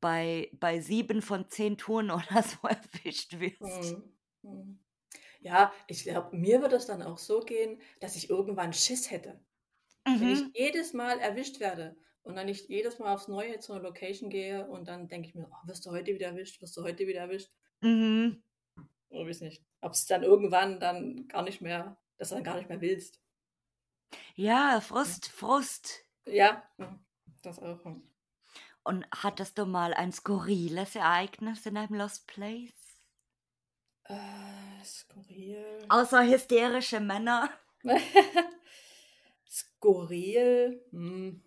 [0.00, 3.96] bei, bei sieben von zehn Touren oder so erwischt wirst.
[3.96, 4.12] Mhm.
[4.42, 4.78] Mhm.
[5.40, 9.40] Ja, ich glaube, mir wird es dann auch so gehen, dass ich irgendwann Schiss hätte.
[10.18, 10.52] Wenn ich Mhm.
[10.54, 14.66] jedes Mal erwischt werde und dann nicht jedes Mal aufs Neue zu einer Location gehe
[14.68, 17.20] und dann denke ich mir, oh, wirst du heute wieder erwischt, wirst du heute wieder
[17.20, 17.52] erwischt.
[17.82, 18.42] Mhm.
[19.10, 19.62] Oder weiß nicht.
[19.82, 23.20] Ob es dann irgendwann dann gar nicht mehr, dass du dann gar nicht mehr willst.
[24.34, 26.04] Ja, Frust, Frust.
[26.26, 26.62] Ja,
[27.42, 27.80] das auch.
[28.82, 32.74] Und hattest du mal ein skurriles Ereignis in einem Lost Place?
[34.04, 35.88] Äh, skurril.
[35.90, 37.50] Außer hysterische Männer.
[39.80, 40.84] Skurril.
[40.90, 41.42] Hm.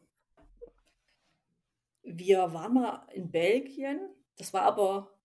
[2.02, 4.10] Wir waren mal in Belgien.
[4.38, 5.16] Das war aber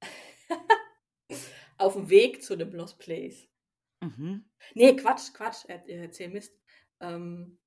[1.78, 3.48] auf dem Weg zu dem Lost Place.
[4.00, 4.44] Mhm.
[4.74, 6.56] Nee, Quatsch, Quatsch, er, er erzähl Mist.
[7.00, 7.58] Ähm,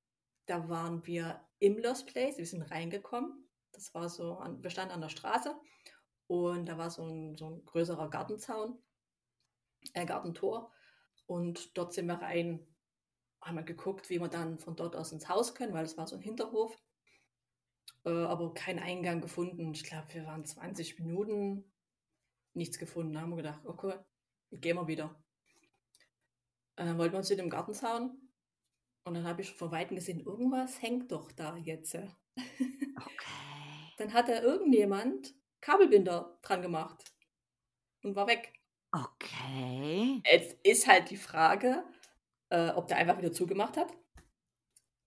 [0.45, 3.47] da waren wir im Lost Place, wir sind reingekommen.
[3.73, 5.53] Das war so, an, wir standen an der Straße
[6.27, 8.79] und da war so ein, so ein größerer Gartenzaun,
[9.93, 10.71] äh, Gartentor.
[11.25, 12.65] Und dort sind wir rein,
[13.45, 16.07] haben wir geguckt, wie wir dann von dort aus ins Haus können, weil es war
[16.07, 16.75] so ein Hinterhof.
[18.03, 19.71] Äh, aber keinen Eingang gefunden.
[19.73, 21.71] Ich glaube, wir waren 20 Minuten,
[22.53, 23.13] nichts gefunden.
[23.13, 23.93] Da haben wir gedacht, okay,
[24.51, 25.15] gehen wir wieder.
[26.77, 28.19] Und dann wollten wir uns in dem Gartenzaun.
[29.05, 31.97] Und dann habe ich von Weitem gesehen, irgendwas hängt doch da jetzt.
[32.97, 33.91] Okay.
[33.97, 37.03] Dann hat da irgendjemand Kabelbinder dran gemacht
[38.03, 38.53] und war weg.
[38.91, 40.21] Okay.
[40.25, 41.83] Jetzt ist halt die Frage,
[42.49, 43.91] äh, ob der einfach wieder zugemacht hat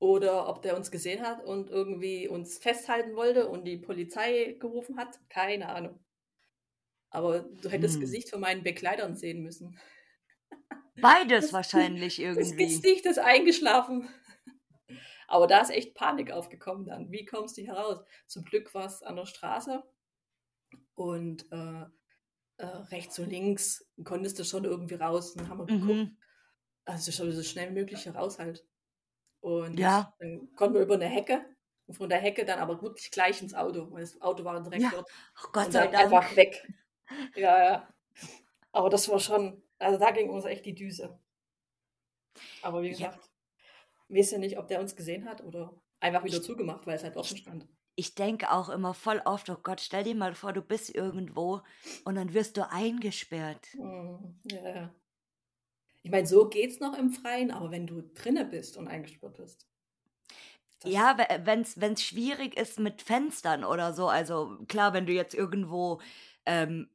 [0.01, 4.97] oder ob der uns gesehen hat und irgendwie uns festhalten wollte und die Polizei gerufen
[4.99, 5.19] hat.
[5.29, 5.99] Keine Ahnung.
[7.11, 8.01] Aber du hättest das Hm.
[8.03, 9.79] Gesicht von meinen Begleitern sehen müssen.
[11.01, 12.67] Beides Das- wahrscheinlich Das irgendwie.
[12.67, 14.09] Gesicht ist eingeschlafen.
[15.29, 17.11] Aber da ist echt Panik aufgekommen dann.
[17.11, 17.99] Wie kommst du hier raus?
[18.27, 19.83] Zum Glück war es an der Straße
[20.95, 21.85] und äh,
[22.59, 25.35] äh, rechts und links konntest du schon irgendwie raus.
[25.35, 26.17] Dann haben wir geguckt, Mhm.
[26.89, 28.67] Also schon so schnell wie möglich hier raus halt.
[29.41, 30.13] Und Ja.
[30.19, 31.47] dann konnten wir über eine Hecke
[31.87, 34.85] und von der Hecke dann aber wirklich gleich ins Auto, weil das Auto war direkt
[34.85, 35.11] Ja, dort.
[35.37, 35.97] Ach Gott und sei dann Dank.
[35.97, 36.71] einfach weg.
[37.35, 37.89] Ja, ja.
[38.73, 41.21] Aber das war schon, also da ging uns echt die Düse.
[42.61, 42.97] Aber wie Ja.
[42.97, 43.19] gesagt,
[44.09, 47.05] wir wissen ja nicht, ob der uns gesehen hat oder einfach wieder zugemacht, weil es
[47.05, 47.69] halt offen stand.
[47.97, 51.61] Ich denke auch immer voll oft, oh Gott, stell dir mal vor, du bist irgendwo
[52.05, 53.69] und dann wirst du eingesperrt.
[53.73, 54.95] Mhm, Ja, ja.
[56.03, 59.69] Ich meine, so geht's noch im Freien, aber wenn du drinne bist und eingesperrt bist.
[60.85, 66.01] Ja, wenn es schwierig ist mit Fenstern oder so, also klar, wenn du jetzt irgendwo
[66.47, 66.89] ähm,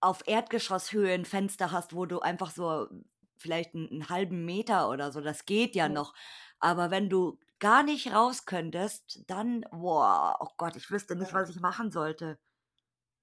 [0.00, 2.88] auf Erdgeschosshöhe ein Fenster hast, wo du einfach so
[3.36, 5.90] vielleicht einen, einen halben Meter oder so, das geht ja Mhm.
[5.90, 6.14] noch.
[6.58, 11.34] Aber wenn du gar nicht raus könntest, dann, boah, oh Gott, ich wüsste nicht, Ja.
[11.34, 12.38] was ich machen sollte.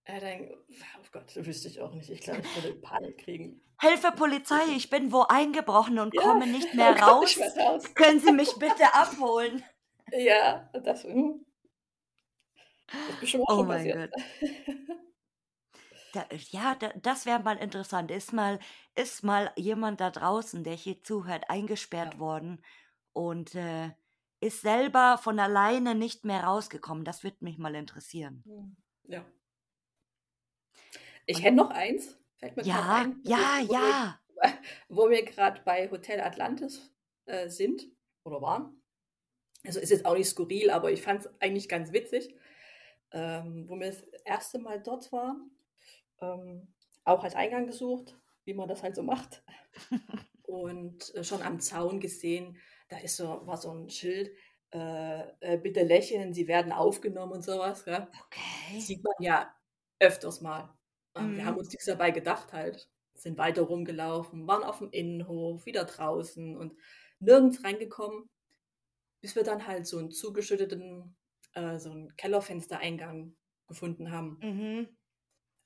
[0.08, 2.10] Ja, dann, oh Gott, wüsste ich auch nicht.
[2.10, 3.62] Ich glaube, ich würde Panik kriegen.
[3.82, 7.38] Hilfe, Polizei, ich bin wo eingebrochen und Ja, komme nicht mehr raus.
[7.38, 7.84] mehr raus.
[7.96, 9.64] Können Sie mich bitte abholen?
[10.12, 11.46] Ja, das, hm.
[13.06, 14.14] das ist Oh schon mein passiert.
[16.12, 18.12] Da, ja, da, das wäre mal interessant.
[18.12, 18.60] Ist mal,
[18.96, 22.20] ist mal jemand da draußen, der hier zuhört, eingesperrt Ja.
[22.20, 22.64] worden
[23.14, 23.92] und äh,
[24.40, 27.04] ist selber von alleine nicht mehr rausgekommen?
[27.06, 28.46] Das würde mich mal interessieren.
[28.46, 29.26] Hm, Ja.
[31.28, 32.16] Ich hätte noch eins.
[32.38, 34.20] Fällt mir Ja, ein, wo ja, wir, wo wir, ja.
[34.90, 36.92] wo wir gerade bei Hotel Atlantis
[37.26, 37.88] äh, sind
[38.24, 38.82] oder waren.
[39.66, 42.36] Also ist jetzt auch nicht skurril, aber ich fand es eigentlich ganz witzig,
[43.12, 45.52] ähm, wo wir das erste Mal dort waren.
[46.22, 49.44] Ähm, auch als Eingang gesucht, wie man das halt so macht.
[50.44, 52.58] und äh, schon am Zaun gesehen,
[52.90, 54.32] da ist so, war so ein Schild,
[54.74, 57.86] äh, äh, bitte lächeln, Sie werden aufgenommen und sowas.
[57.86, 58.08] Gell?
[58.26, 58.80] Okay.
[58.80, 59.54] Sieht man ja
[60.00, 60.77] öfters mal.
[61.18, 61.60] Ähm, Wir haben Mhm.
[61.60, 62.90] uns nichts dabei gedacht halt.
[63.16, 66.76] Sind weiter rumgelaufen, waren auf dem Innenhof, wieder draußen und
[67.20, 68.30] nirgends reingekommen,
[69.22, 71.16] bis wir dann halt so einen zugeschütteten,
[71.54, 73.36] äh, so einen Kellerfenstereingang
[73.68, 74.40] gefunden haben.
[74.42, 74.98] Mhm.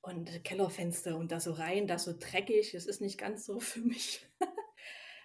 [0.01, 3.81] Und Kellerfenster und da so rein, da so dreckig, es ist nicht ganz so für
[3.81, 4.25] mich.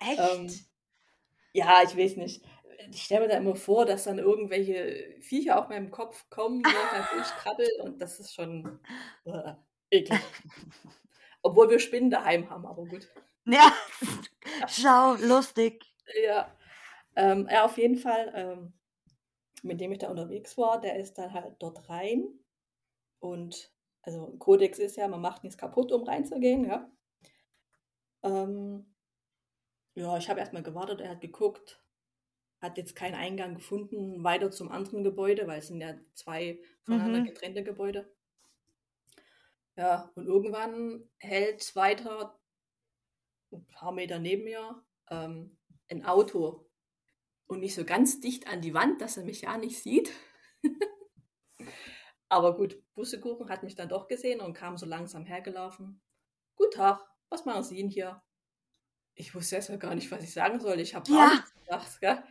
[0.01, 0.19] Echt?
[0.21, 0.53] Ähm,
[1.53, 2.45] ja, ich weiß nicht.
[2.91, 7.07] Ich stelle mir da immer vor, dass dann irgendwelche Viecher auf meinem Kopf kommen, dann
[7.15, 8.79] durchkrabbel und das ist schon
[9.25, 9.55] äh,
[9.97, 10.35] eklig.
[11.43, 13.09] Obwohl wir Spinnen daheim haben, aber gut.
[13.47, 13.73] Ja,
[14.69, 15.85] schau, lustig.
[16.25, 16.57] Ja,
[17.17, 18.75] ähm, ja auf jeden Fall, ähm,
[19.63, 22.41] mit dem ich da unterwegs war, der ist dann halt dort rein
[23.21, 26.91] und also ein Kodex ist ja, man macht nichts kaputt, um reinzugehen, ja.
[28.23, 28.95] Ähm,
[29.95, 31.83] ja, ich habe erstmal gewartet, er hat geguckt,
[32.61, 37.21] hat jetzt keinen Eingang gefunden, weiter zum anderen Gebäude, weil es sind ja zwei voneinander
[37.21, 37.27] Mhm.
[37.27, 38.16] getrennte Gebäude.
[39.77, 42.39] Ja, und irgendwann hält weiter,
[43.53, 45.59] ein paar Meter neben mir, ähm,
[45.91, 46.69] ein Auto
[47.47, 50.11] und nicht so ganz dicht an die Wand, dass er mich ja nicht sieht.
[52.29, 56.01] Aber gut, Bussekuchen hat mich dann doch gesehen und kam so langsam hergelaufen.
[56.57, 58.23] Guten Tag, was machen Sie denn hier?
[59.15, 60.81] Ich wusste erst mal gar nicht, was ich sagen soll.
[60.81, 61.35] Ich habe gar Ja.
[61.35, 62.25] nichts gedacht, gell?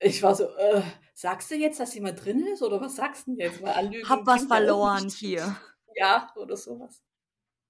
[0.00, 0.82] Ich war so, äh,
[1.14, 3.62] sagst du jetzt, dass jemand drin ist oder was sagst du denn jetzt?
[3.62, 5.56] Weil Anlügen Hab was verloren hier.
[5.94, 7.02] Ja, oder sowas.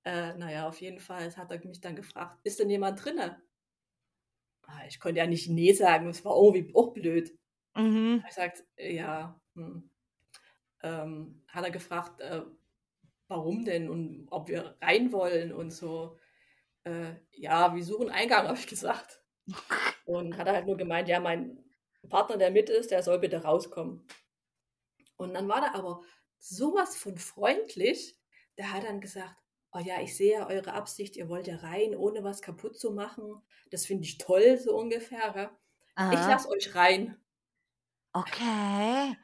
[0.05, 3.43] Äh, naja, auf jeden Fall hat er mich dann gefragt, ist denn jemand drinne?
[4.67, 7.37] Ah, Ich konnte ja nicht Nee sagen, das war irgendwie auch blöd.
[7.75, 8.25] Mhm.
[8.27, 9.91] Er sagt, ja, hm.
[10.83, 12.43] ähm, hat er gefragt, äh,
[13.29, 16.19] warum denn und ob wir rein wollen und so.
[16.85, 19.23] Äh, ja, wir suchen Eingang, habe ich gesagt.
[20.07, 21.65] Und hat er halt nur gemeint, ja, mein
[22.11, 24.07] Partner, der mit ist, der soll bitte rauskommen.
[25.17, 26.03] Und dann war der aber
[26.41, 28.17] sowas von freundlich,
[28.59, 29.37] der hat dann gesagt,
[29.73, 32.91] oh ja, ich sehe ja eure Absicht, ihr wollt ja rein, ohne was kaputt zu
[32.91, 33.41] machen.
[33.71, 35.33] Das finde ich toll, so ungefähr.
[35.33, 35.51] gell?
[36.13, 36.31] Ich Aha.
[36.31, 37.17] lasse euch rein.
[38.13, 39.17] Okay.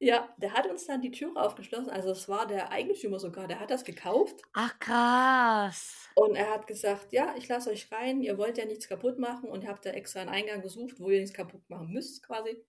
[0.00, 1.90] Ja, der hat uns dann die Türe aufgeschlossen.
[1.90, 4.40] Also es war der Eigentümer sogar, der hat das gekauft.
[4.52, 6.08] Ach krass.
[6.14, 9.48] Und er hat gesagt, ja, ich lasse euch rein, ihr wollt ja nichts kaputt machen
[9.48, 12.64] und ihr habt da extra einen Eingang gesucht, wo ihr nichts kaputt machen müsst quasi.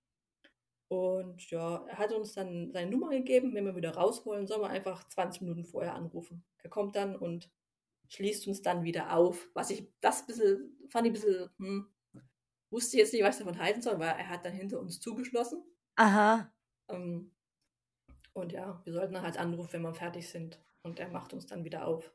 [0.89, 4.69] Und ja, er hat uns dann seine Nummer gegeben, wenn wir wieder rausholen, sollen wir
[4.69, 6.43] einfach 20 Minuten vorher anrufen.
[6.58, 7.52] Er kommt dann und
[8.10, 9.49] schließt uns dann wieder auf.
[9.54, 11.93] Was ich, das bisschen, fand ich ein bisschen, hm,
[12.71, 15.63] wusste jetzt nicht, was ich davon halten soll, weil er hat dann hinter uns zugeschlossen.
[15.95, 16.52] Aha.
[16.88, 17.32] Ähm,
[18.34, 20.60] und ja, wir sollten dann halt anrufen, wenn wir fertig sind.
[20.82, 22.12] Und er macht uns dann wieder auf.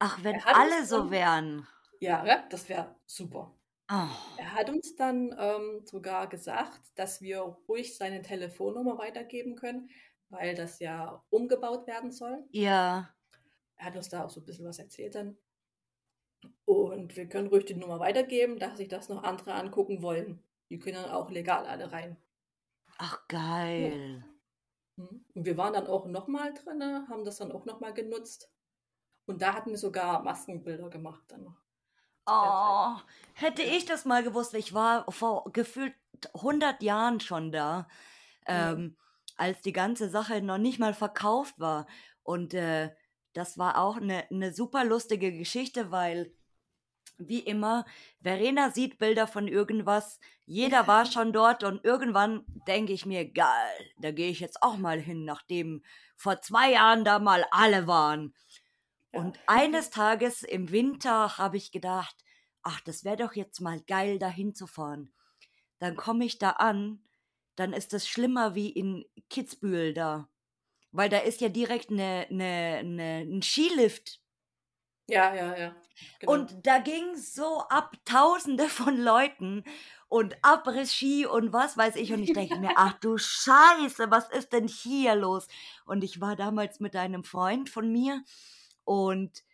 [0.00, 1.68] Ach, wenn alle so wären.
[2.00, 3.54] Ja, das wäre super.
[3.88, 4.08] Oh.
[4.36, 9.90] Er hat uns dann ähm, sogar gesagt, dass wir ruhig seine Telefonnummer weitergeben können,
[10.28, 12.44] weil das ja umgebaut werden soll.
[12.50, 13.14] Ja.
[13.76, 15.36] Er hat uns da auch so ein bisschen was erzählt dann.
[16.64, 20.42] Und wir können ruhig die Nummer weitergeben, dass sich das noch andere angucken wollen.
[20.68, 22.16] Die können dann auch legal alle rein.
[22.98, 24.24] Ach geil.
[24.96, 25.24] Hm.
[25.34, 28.50] Und wir waren dann auch nochmal drin, haben das dann auch nochmal genutzt.
[29.26, 31.65] Und da hatten wir sogar Maskenbilder gemacht dann noch.
[32.26, 32.96] Oh,
[33.34, 35.94] hätte ich das mal gewusst, ich war vor gefühlt
[36.34, 37.86] 100 Jahren schon da,
[38.46, 38.96] ähm,
[39.36, 41.86] als die ganze Sache noch nicht mal verkauft war.
[42.22, 42.90] Und äh,
[43.32, 46.32] das war auch eine, eine super lustige Geschichte, weil
[47.18, 47.84] wie immer,
[48.20, 53.90] Verena sieht Bilder von irgendwas, jeder war schon dort und irgendwann denke ich mir, geil,
[53.98, 55.82] da gehe ich jetzt auch mal hin, nachdem
[56.16, 58.34] vor zwei Jahren da mal alle waren.
[59.12, 62.16] Und eines Tages im Winter habe ich gedacht,
[62.62, 65.12] ach, das wäre doch jetzt mal geil, da hinzufahren.
[65.78, 67.02] Dann komme ich da an,
[67.54, 70.28] dann ist es schlimmer wie in Kitzbühel da.
[70.92, 74.20] Weil da ist ja direkt eine, eine, eine, ein Skilift.
[75.08, 75.74] Ja, ja, ja.
[76.18, 76.32] Genau.
[76.32, 79.64] Und da ging so ab Tausende von Leuten
[80.08, 82.12] und Abriss-Ski und was weiß ich.
[82.12, 85.46] Und ich denke mir, ach du Scheiße, was ist denn hier los?
[85.84, 88.22] Und ich war damals mit einem Freund von mir
[88.86, 89.44] und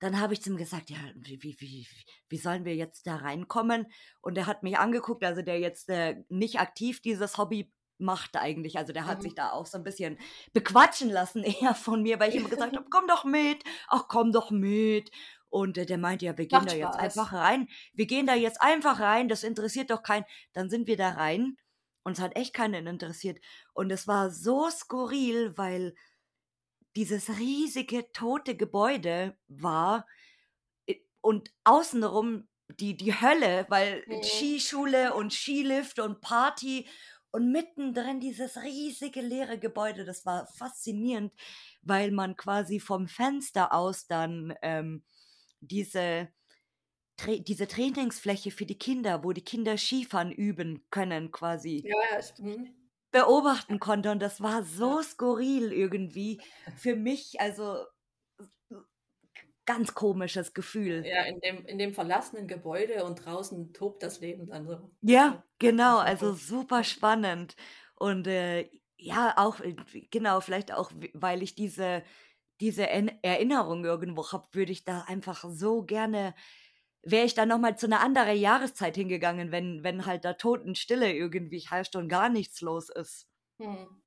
[0.00, 1.86] dann habe ich zu ihm gesagt, ja, wie, wie, wie,
[2.28, 3.86] wie sollen wir jetzt da reinkommen?
[4.20, 8.76] Und er hat mich angeguckt, also der jetzt äh, nicht aktiv dieses Hobby macht eigentlich.
[8.78, 9.22] Also der hat Mhm.
[9.22, 10.18] sich da auch so ein bisschen
[10.52, 14.32] bequatschen lassen eher von mir, weil ich immer gesagt habe, komm doch mit, ach komm
[14.32, 15.10] doch mit.
[15.48, 17.02] Und äh, der meinte, ja, wir gehen Macht da jetzt Spaß.
[17.02, 17.68] einfach rein.
[17.94, 20.26] Wir gehen da jetzt einfach rein, das interessiert doch keinen.
[20.52, 21.56] Dann sind wir da rein
[22.04, 23.38] und es hat echt keinen interessiert.
[23.72, 25.94] Und es war so skurril, weil
[26.96, 30.06] dieses riesige tote Gebäude war
[31.20, 34.22] und außenrum die, die Hölle, weil Mhm.
[34.22, 36.88] Skischule und Skilift und Party
[37.30, 40.04] und mittendrin dieses riesige leere Gebäude.
[40.04, 41.32] Das war faszinierend,
[41.82, 45.04] weil man quasi vom Fenster aus dann ähm,
[45.60, 46.28] diese,
[47.16, 52.20] Tra diese Trainingsfläche für die Kinder, wo die Kinder Skifahren üben können, quasi Ja.
[53.10, 54.10] Beobachten konnte.
[54.10, 56.40] Und das war so skurril irgendwie
[56.76, 57.40] für mich.
[57.40, 57.84] Also
[59.66, 61.04] ganz komisches Gefühl.
[61.04, 64.88] ja, in dem, in dem verlassenen Gebäude und draußen tobt das Leben dann so.
[65.02, 67.56] Ja, genau, also super spannend.
[67.96, 69.74] Und äh, ja, auch, äh,
[70.10, 72.02] genau, vielleicht auch, weil ich diese,
[72.60, 76.34] diese Erinnerung irgendwo habe, würde ich da einfach so gerne,
[77.06, 81.60] wäre ich da nochmal zu einer anderen Jahreszeit hingegangen, wenn, wenn halt da Totenstille irgendwie
[81.60, 83.26] herrscht und gar nichts los ist.
[83.60, 84.02] Hm.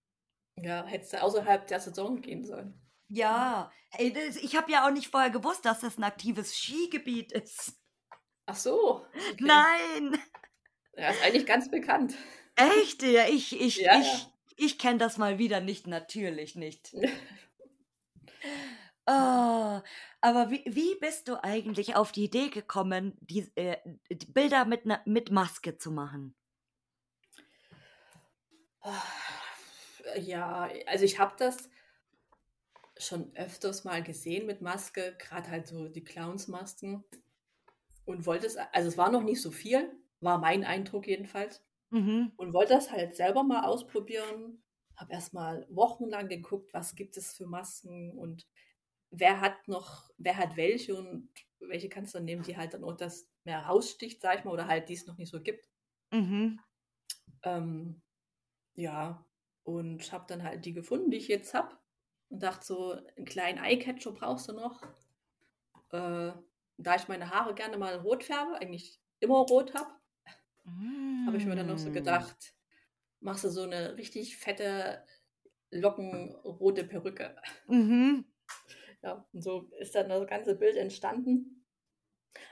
[0.57, 2.79] Ja, hättest du außerhalb der Saison gehen sollen.
[3.07, 7.73] Ja, das, ich habe ja auch nicht vorher gewusst, dass das ein aktives Skigebiet ist.
[8.45, 9.05] Ach so.
[9.13, 9.35] Okay.
[9.39, 10.19] Nein,
[10.95, 12.15] Ja, ist eigentlich ganz bekannt.
[12.55, 14.33] echt, ja, ich, ich, Ja, ich, ja.
[14.57, 16.93] ich kenne das mal wieder nicht, natürlich nicht.
[19.11, 19.81] Oh,
[20.21, 23.77] aber wie, wie bist du eigentlich auf die Idee gekommen, die, äh,
[24.11, 26.35] die Bilder mit, ne, mit Maske zu machen?
[30.17, 31.69] Ja, also ich habe das
[32.99, 37.03] schon öfters mal gesehen mit Maske, gerade halt so die Clownsmasken
[38.05, 39.91] und wollte es, also es war noch nicht so viel,
[40.21, 42.37] war mein Eindruck jedenfalls Mhm.
[42.37, 44.63] und wollte das halt selber mal ausprobieren.
[44.97, 48.47] Habe erstmal wochenlang geguckt, was gibt es für Masken und
[49.11, 52.83] wer hat noch, wer hat welche und welche kannst du dann nehmen, die halt dann
[52.83, 55.67] auch das mehr raussticht, sag ich mal, oder halt die es noch nicht so gibt.
[56.11, 56.59] Mhm.
[57.43, 58.01] Ähm,
[58.75, 59.25] ja,
[59.63, 61.77] und habe dann halt die gefunden, die ich jetzt habe.
[62.29, 64.81] Und dachte so, einen kleinen Eyecatcher brauchst du noch.
[65.91, 66.31] Äh,
[66.77, 69.99] da ich meine Haare gerne mal rot färbe, eigentlich immer rot habe,
[71.25, 71.93] habe ich mir dann noch so Mm.
[71.93, 72.53] gedacht,
[73.21, 75.05] machst du so eine richtig fette,
[75.71, 77.35] lockenrote Perücke.
[77.69, 78.25] Mhm.
[79.01, 81.65] Ja, und so ist dann das ganze Bild entstanden.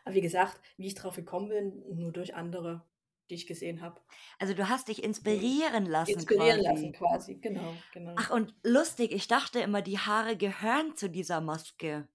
[0.05, 2.83] Aber wie gesagt, wie ich drauf gekommen bin, nur durch andere,
[3.29, 3.99] die ich gesehen habe.
[4.39, 6.67] Also du hast dich inspirieren lassen Inspirieren quasi.
[6.69, 8.15] lassen quasi, genau, genau.
[8.17, 12.07] Ach, und lustig, ich dachte immer, die Haare gehören zu dieser Maske.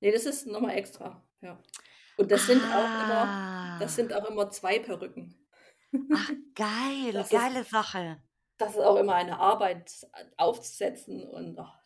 [0.00, 1.58] Nee, das ist nochmal extra, ja.
[2.18, 3.78] Und das sind auch immer, Ah.
[3.78, 5.34] das sind auch immer zwei Perücken.
[6.14, 8.20] Ach, geil, Das ist- geile Sache.
[8.58, 10.06] Das ist auch immer eine Arbeit
[10.38, 11.78] aufzusetzen und ach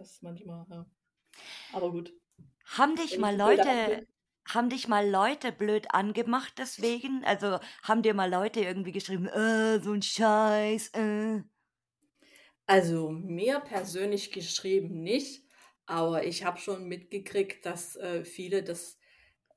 [0.00, 0.86] Das ist manchmal, ja.
[1.72, 2.14] Aber gut.
[2.64, 4.06] Haben dich Wenn mal Leute,
[4.48, 7.22] haben dich mal Leute blöd angemacht deswegen?
[7.26, 11.42] Also haben dir mal Leute irgendwie geschrieben, äh, so ein Scheiß, äh.
[12.66, 15.44] Also mir persönlich geschrieben nicht,
[15.86, 18.98] aber ich habe schon mitgekriegt, dass äh, viele das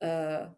[0.00, 0.48] äh,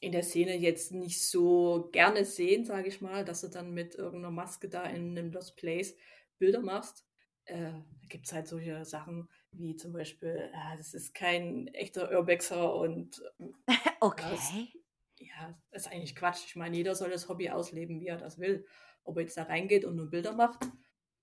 [0.00, 3.94] in der Szene jetzt nicht so gerne sehen, sage ich mal, dass du dann mit
[3.94, 5.96] irgendeiner Maske da in einem Lost Place
[6.38, 7.06] Bilder machst.
[7.46, 12.10] Äh, da gibt es halt solche Sachen wie zum Beispiel, ja, das ist kein echter
[12.10, 13.22] Urbexer und
[14.00, 14.72] Okay.
[15.18, 16.44] ja, das ist eigentlich Quatsch.
[16.46, 18.66] Ich meine, jeder soll das Hobby ausleben, wie er das will.
[19.04, 20.66] Ob er jetzt da reingeht und nur Bilder macht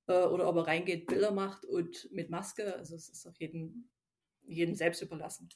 [0.08, 2.76] äh, oder ob er reingeht, Bilder macht und mit Maske.
[2.76, 3.90] Also es ist auf jeden,
[4.44, 5.50] jedem selbst überlassen.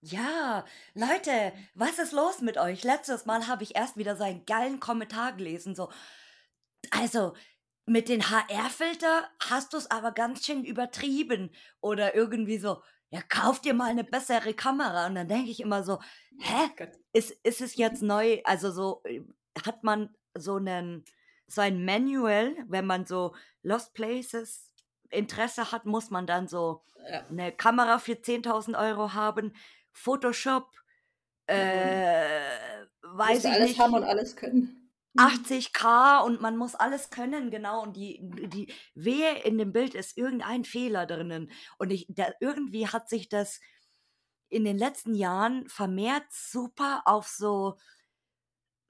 [0.00, 2.84] Ja, Leute, was ist los mit euch?
[2.84, 5.90] Letztes Mal habe ich erst wieder so einen geilen Kommentar gelesen, so,
[6.90, 7.34] also,
[7.86, 11.54] mit den HR-Filter hast du es aber ganz schön übertrieben.
[11.80, 15.06] Oder irgendwie so, ja, kauf dir mal eine bessere Kamera.
[15.06, 16.00] Und dann denke ich immer so,
[16.40, 16.68] hä?
[16.76, 16.90] Gott.
[17.12, 18.40] Ist, ist es jetzt neu?
[18.44, 19.22] Also so, äh,
[19.64, 21.04] hat man so einen,
[21.46, 24.72] so ein Manual, wenn man so Lost Places
[25.10, 27.24] Interesse hat, muss man dann so Ja.
[27.28, 29.54] eine Kamera für 10.000 Euro haben,
[29.92, 30.68] Photoshop,
[31.46, 34.85] äh, weiß ich alles nicht, haben und alles können.
[35.16, 37.82] 80k und man muss alles können, genau.
[37.82, 41.50] Und die, die Wehe in dem Bild ist irgendein Fehler drinnen.
[41.78, 43.60] Und ich, da, irgendwie hat sich das
[44.48, 47.76] in den letzten Jahren vermehrt super auf so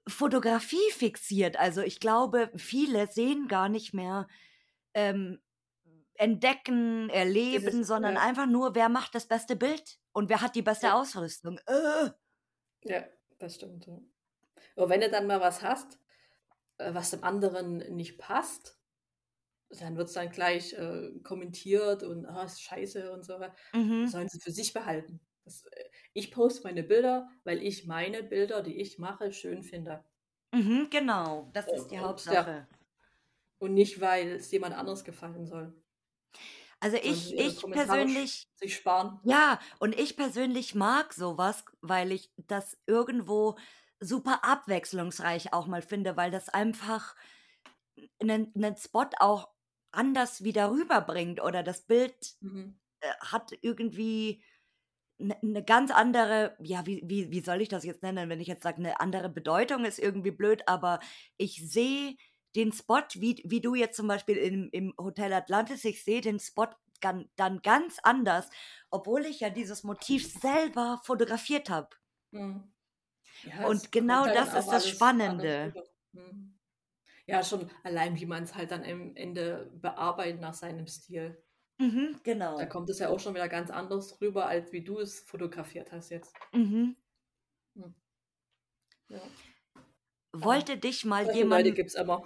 [0.07, 1.57] Fotografie fixiert.
[1.57, 4.27] Also ich glaube, viele sehen gar nicht mehr
[4.93, 5.41] ähm,
[6.15, 8.21] entdecken, erleben, Dieses- sondern ja.
[8.21, 10.93] einfach nur, wer macht das beste Bild und wer hat die beste Ja.
[10.99, 11.59] Ausrüstung.
[11.67, 12.09] Äh.
[12.83, 13.03] Ja,
[13.39, 13.87] das stimmt.
[14.75, 15.99] Aber wenn du dann mal was hast,
[16.77, 18.77] was dem anderen nicht passt,
[19.69, 23.37] dann wird es dann gleich äh, kommentiert und ah, ist scheiße und so.
[23.73, 24.07] Mhm.
[24.07, 25.19] sollen sie für sich behalten.
[25.43, 30.03] Das, äh, ich poste meine Bilder, weil ich meine Bilder, die ich mache, schön finde.
[30.53, 32.67] Mhm, genau, das ist die und, Hauptsache.
[33.59, 35.73] Und nicht, weil es jemand anderes gefallen soll.
[36.79, 39.19] Also ich, ich Kommentare persönlich, sich sparen.
[39.23, 43.57] ja, und ich persönlich mag sowas, weil ich das irgendwo
[43.99, 47.15] super abwechslungsreich auch mal finde, weil das einfach
[48.21, 49.49] einen, einen Spot auch
[49.91, 52.77] anders wieder rüberbringt oder das Bild Mhm.
[53.01, 54.43] äh, hat irgendwie
[55.19, 58.47] eine ne ganz andere, ja, wie, wie, wie soll ich das jetzt nennen, wenn ich
[58.47, 60.99] jetzt sage, eine andere Bedeutung ist irgendwie blöd, aber
[61.37, 62.17] ich sehe
[62.55, 66.39] den Spot, wie, wie du jetzt zum Beispiel im, im Hotel Atlantis, ich sehe den
[66.39, 66.69] Spot
[67.01, 68.49] gan, dann ganz anders,
[68.91, 71.89] obwohl ich ja dieses Motiv selber fotografiert habe.
[72.31, 72.71] Mhm.
[73.43, 75.73] Ja, Und es genau halt das ist das Spannende.
[76.13, 76.59] Mhm.
[77.27, 81.43] Ja, schon allein, wie man's halt dann am Ende bearbeitet nach seinem Stil.
[81.79, 82.21] Mhm,
[82.57, 82.65] Da genau.
[82.65, 86.09] kommt es ja auch schon wieder ganz anders rüber, als wie du es fotografiert hast
[86.09, 86.35] jetzt.
[86.53, 86.95] Mhm.
[87.75, 87.93] Hm.
[89.09, 89.21] Ja.
[90.31, 92.23] Aber Wollte dich mal solche Leute jemand, gibt's immer.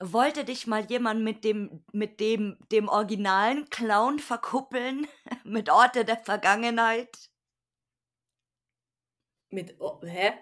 [0.00, 5.06] wollte dich mal jemand mit dem, mit dem, dem originalen Clown verkuppeln?
[5.44, 7.30] mit Orte der Vergangenheit?
[9.50, 10.32] Mit oh, hä?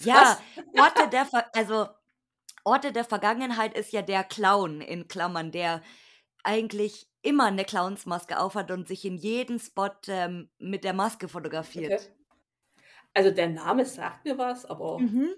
[0.00, 0.38] Ja?
[0.78, 1.88] Orte der Ver also
[2.64, 5.82] Orte der Vergangenheit ist ja der Clown in Klammern, der
[6.42, 11.32] eigentlich immer eine Clownsmaske aufhat und sich in jedem Spot ähm, mit der Maske Okay.
[11.32, 12.10] fotografiert.
[13.14, 15.30] Also der Name sagt mir was, aber Mhm.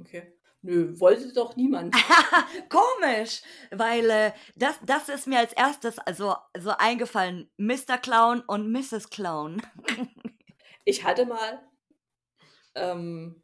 [0.00, 0.32] okay.
[0.62, 1.94] Nö, wollte doch niemand.
[2.68, 7.48] Komisch, weil äh, das, das ist mir als erstes also so eingefallen.
[7.56, 7.98] Mr.
[7.98, 9.10] Clown und Mrs.
[9.10, 9.62] Clown.
[10.88, 11.60] Ich hatte mal,
[12.76, 13.42] ähm,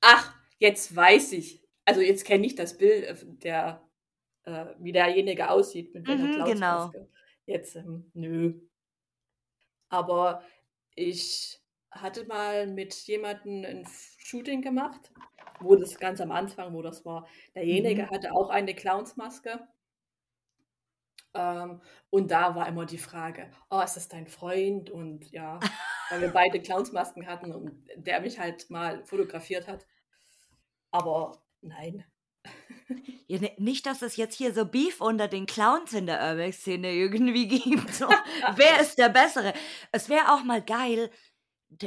[0.00, 1.62] ach, jetzt weiß ich.
[1.84, 3.88] Also jetzt kenne ich das Bild, äh, der,
[4.44, 6.86] äh, wie derjenige aussieht mit Mhm, genau.
[6.86, 7.08] Clownsmaske.
[7.46, 8.60] Jetzt, ähm, nö.
[9.88, 10.42] Aber
[10.94, 11.60] ich
[11.90, 13.86] hatte mal mit jemandem ein
[14.18, 15.12] Shooting gemacht,
[15.60, 17.26] wo das ganz am Anfang, wo das war.
[17.54, 18.10] Derjenige Mhm.
[18.10, 19.66] hatte auch eine Clownsmaske.
[21.34, 21.80] Ähm,
[22.10, 24.90] und da war immer die Frage, oh, ist das dein Freund?
[24.90, 25.60] Und ja,
[26.10, 29.86] weil wir beide Clownsmasken hatten und der mich halt mal fotografiert hat.
[30.90, 32.04] Aber nein.
[33.26, 36.92] Ja, ne, nicht, dass es jetzt hier so Beef unter den Clowns in der Urbex-Szene
[36.92, 37.94] irgendwie gibt.
[37.94, 38.08] So,
[38.56, 39.54] wer ist der Bessere?
[39.92, 41.10] Es wäre auch mal geil,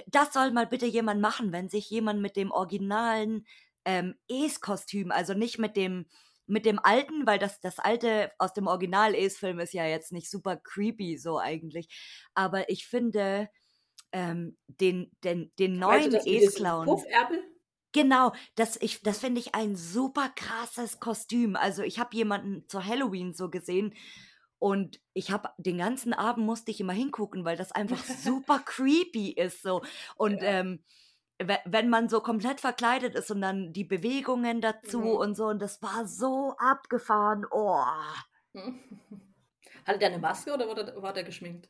[0.08, 3.46] das soll mal bitte jemand machen, wenn sich jemand mit dem originalen
[3.86, 6.06] ähm, Es-Kostüm, also nicht mit dem
[6.46, 10.30] mit dem alten, weil das das alte aus dem Original Es-Film ist ja jetzt nicht
[10.30, 11.88] super creepy so eigentlich,
[12.34, 13.50] aber ich finde
[14.14, 17.44] ähm, den den den du neuen Es-Clown Puffärmel?
[17.94, 21.56] Genau, das ich das finde ich ein super krasses Kostüm.
[21.56, 23.94] Also, ich habe jemanden zu Halloween so gesehen
[24.60, 29.32] und ich habe den ganzen Abend musste ich immer hingucken, weil das einfach super creepy
[29.34, 29.84] ist so.
[30.16, 30.44] Und, Ja.
[30.44, 30.84] ähm,
[31.40, 35.08] we wenn man so komplett verkleidet ist und dann die Bewegungen dazu Mhm.
[35.18, 37.46] und so und das war so abgefahren.
[37.52, 37.84] Oh.
[39.86, 41.70] Hatte der eine Maske oder war der, war der geschminkt?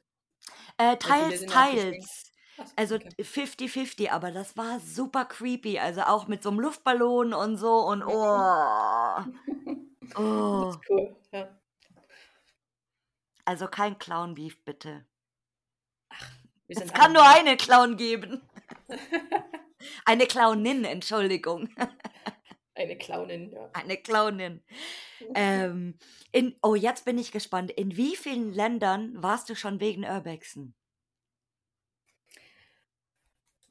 [0.77, 1.51] Äh, teils, geschminkt.
[1.51, 2.32] teils.
[2.75, 3.09] Also, okay.
[3.21, 5.79] 50-50, aber das war super creepy.
[5.79, 8.05] Also, auch mit so 'm Luftballon und so und Mhm.
[8.07, 9.23] oh.
[10.01, 10.69] Das Oh.
[10.69, 11.49] ist cool, ja.
[13.45, 15.05] Also, kein Clown-Beef, bitte.
[16.67, 18.41] Wir Es kann nur eine Clown geben.
[20.05, 21.69] Eine Clownin, Entschuldigung.
[22.75, 23.69] Eine Clownin, ja.
[23.73, 24.63] Eine Clownin.
[25.35, 25.97] Ähm,
[26.31, 27.71] in oh, jetzt bin ich gespannt.
[27.71, 30.73] In wie vielen Ländern warst du schon wegen Urbexen?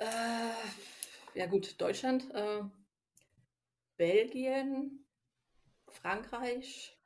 [0.03, 2.63] Äh, ja gut, Deutschland, äh,
[3.97, 5.07] Belgien,
[5.87, 6.99] Frankreich,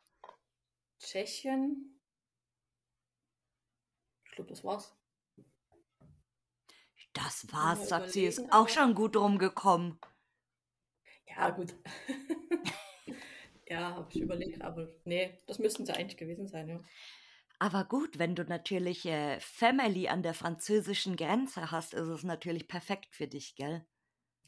[0.98, 2.00] Tschechien.
[4.24, 4.96] Ich glaube, das war's.
[7.12, 9.98] Das war's, sagt sie, ist auch schon gut rumgekommen.
[11.28, 11.74] ja, gut.
[13.68, 16.80] Ja, habe ich überlegt, aber nee, das müssten sie eigentlich gewesen sein, ja.
[17.58, 22.66] Aber gut, wenn du natürlich, äh, Family an der französischen Grenze hast, ist es natürlich
[22.66, 23.86] perfekt für dich, gell?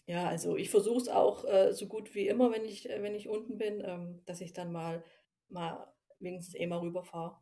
[0.06, 3.14] Ja, also ich versuche es auch äh, so gut wie immer, wenn ich, äh, wenn
[3.14, 5.04] ich unten bin, ähm, dass ich dann mal,
[5.48, 7.38] mal wenigstens eh mal rüberfahre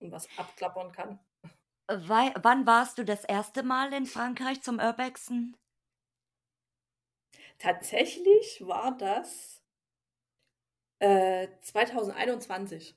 [0.00, 1.20] und was abklappern kann.
[1.88, 5.56] Wei wann warst du das erste Mal in Frankreich zum Urbexen?
[7.58, 9.62] Tatsächlich war das
[11.00, 12.96] äh, 2021,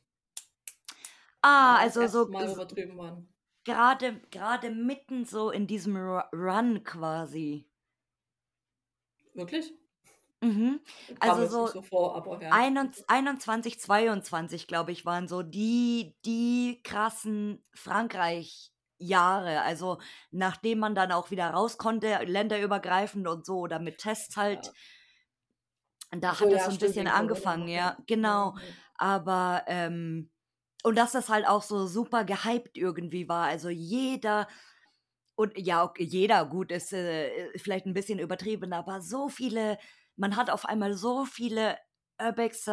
[1.47, 3.33] Ah, also so Mal drüben waren.
[3.63, 7.69] grade grade mitten so in diesem Ru Run quasi.
[9.35, 9.71] Wirklich?
[10.41, 10.81] Mhm.
[11.19, 12.67] Also so vor, aber ja.
[12.69, 19.61] einundz 21, 22, glaube ich, waren so die die krassen Frankreich-Jahre.
[19.63, 19.99] Also,
[20.31, 24.71] nachdem man dann auch wieder raus konnte, länderübergreifend und so oder mit Tests halt.
[24.71, 24.75] Ja.
[26.11, 28.55] Da so, hat das ja, so 'n stimmt, bisschen angefangen, ja, genau.
[28.95, 30.29] Aber, ähm
[30.85, 33.47] und dass das halt auch so super gehypt irgendwie war.
[33.47, 34.47] Also jeder
[35.35, 39.77] und ja, okay, jeder gut ist äh, vielleicht ein bisschen übertrieben, aber so viele
[40.17, 41.77] man hat auf einmal so viele
[42.21, 42.71] Urbex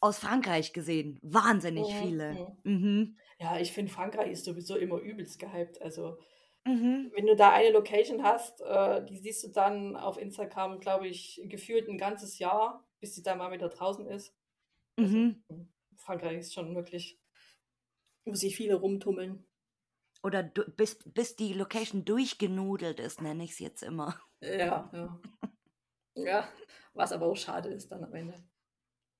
[0.00, 1.18] aus Frankreich gesehen.
[1.22, 2.40] Wahnsinnig Mhm, viele.
[2.40, 2.64] mhm.
[2.64, 3.18] Mhm.
[3.40, 5.80] Ja, ich finde, Frankreich ist sowieso immer übelst gehypt.
[5.82, 6.18] Also,
[6.66, 7.10] Mhm.
[7.14, 11.40] wenn du da eine Location hast, äh, die siehst du dann auf Instagram, glaube ich,
[11.46, 14.34] gefühlt ein ganzes Jahr, bis sie dann mal wieder draußen ist.
[15.00, 15.42] Also, Mhm.
[15.50, 17.20] hm, Frankreich ist schon wirklich,
[18.28, 19.46] wo sich viele rumtummeln.
[20.22, 24.20] Oder du, bis, bis die Location durchgenudelt ist, nenne ich es jetzt immer.
[24.40, 25.20] Ja, ja.
[26.16, 26.48] Ja,
[26.94, 28.44] was aber auch schade ist dann am Ende.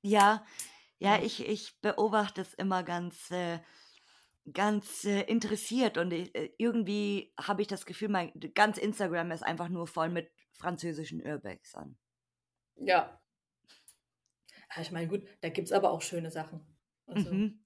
[0.03, 0.45] Ja,
[1.01, 1.23] ja, Ja.
[1.23, 3.61] ich, ich beobachte es immer ganz, äh,
[4.53, 9.69] ganz äh, interessiert und äh, irgendwie habe ich das Gefühl, mein ganz Instagram ist einfach
[9.69, 11.99] nur voll mit französischen Urbexern.
[12.77, 13.21] Ja.
[14.71, 16.67] Ah, Ich meine, gut, da gibt es aber auch schöne Sachen.
[17.07, 17.61] Also, Mhm.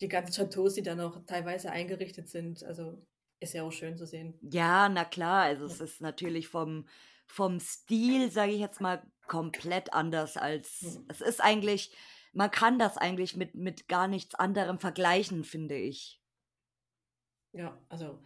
[0.00, 3.06] Die ganzen Chateaus, die dann auch teilweise eingerichtet sind, also
[3.40, 4.38] ist ja auch schön zu sehen.
[4.42, 6.86] Ja, na klar, also es ist natürlich vom,
[7.26, 11.06] vom Stil, sage ich jetzt mal, komplett anders als Hm.
[11.08, 11.94] es ist eigentlich,
[12.32, 16.20] man kann das eigentlich mit, mit gar nichts anderem vergleichen, finde ich.
[17.52, 18.20] Ja, also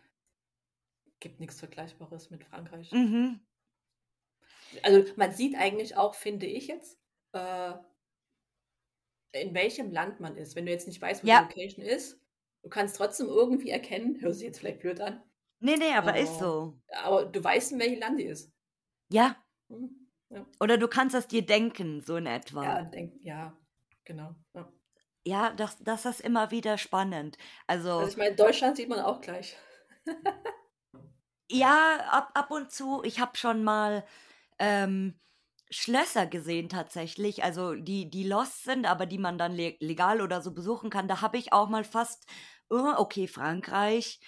[1.21, 2.93] gibt nichts Vergleichbares mit Frankreich.
[2.93, 3.41] Mhm.
[4.83, 6.99] Also man sieht eigentlich auch, finde ich jetzt,
[7.33, 7.73] äh,
[9.35, 10.57] in welchem Land man ist.
[10.57, 12.21] Wenn du jetzt nicht weißt, wo die Ja, Location ist,
[12.63, 15.23] du kannst trotzdem irgendwie erkennen, hört sich jetzt vielleicht blöd an,
[15.61, 16.81] nee, nee, aber ist aber, so.
[16.89, 18.53] aber du weißt, in welchem Land die ist.
[19.09, 19.37] Ja,
[19.69, 22.27] Hm, Ja, oder du kannst es dir denken, so in
[22.61, 22.83] ja, etwa.
[22.83, 23.57] denk, ja,
[24.05, 24.35] genau.
[24.55, 24.73] Ja.
[25.27, 27.37] Ja, das, das ist immer wieder spannend.
[27.97, 29.57] Also Also, ich meine, Deutschland sieht man auch gleich.
[31.51, 34.05] ja, ab, ab und zu, ich habe schon mal
[34.59, 35.21] ähm,
[35.71, 40.41] Schlösser gesehen tatsächlich, also die, die lost sind, aber die man dann le legal oder
[40.43, 41.09] so besuchen kann.
[41.09, 42.27] Da habe ich auch mal fast,
[42.71, 44.21] oh, okay, Frankreich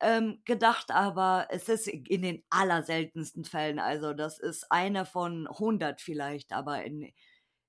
[0.00, 3.78] ähm, gedacht, aber es ist in den allerseltensten Fällen.
[3.78, 7.12] Also das ist eine von 100 vielleicht, aber in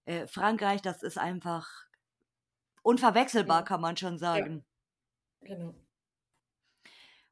[0.06, 1.68] äh, Frankreich, das ist einfach
[2.84, 4.66] unverwechselbar, Hm, kann man schon Ja, sagen.
[5.42, 5.76] genau.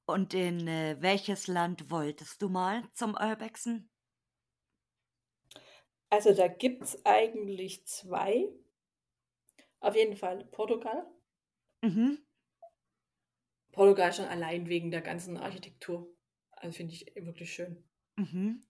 [0.06, 3.89] Und in äh, welches Land wolltest du mal zum Urbexen?
[6.14, 8.47] Also da gibt es eigentlich zwei.
[9.80, 11.07] Auf jeden Fall Portugal.
[11.82, 12.20] Mhm.
[13.72, 16.07] Portugal schon allein wegen der ganzen Architektur.
[16.51, 17.84] Also finde ich wirklich schön.
[18.16, 18.64] Mhm.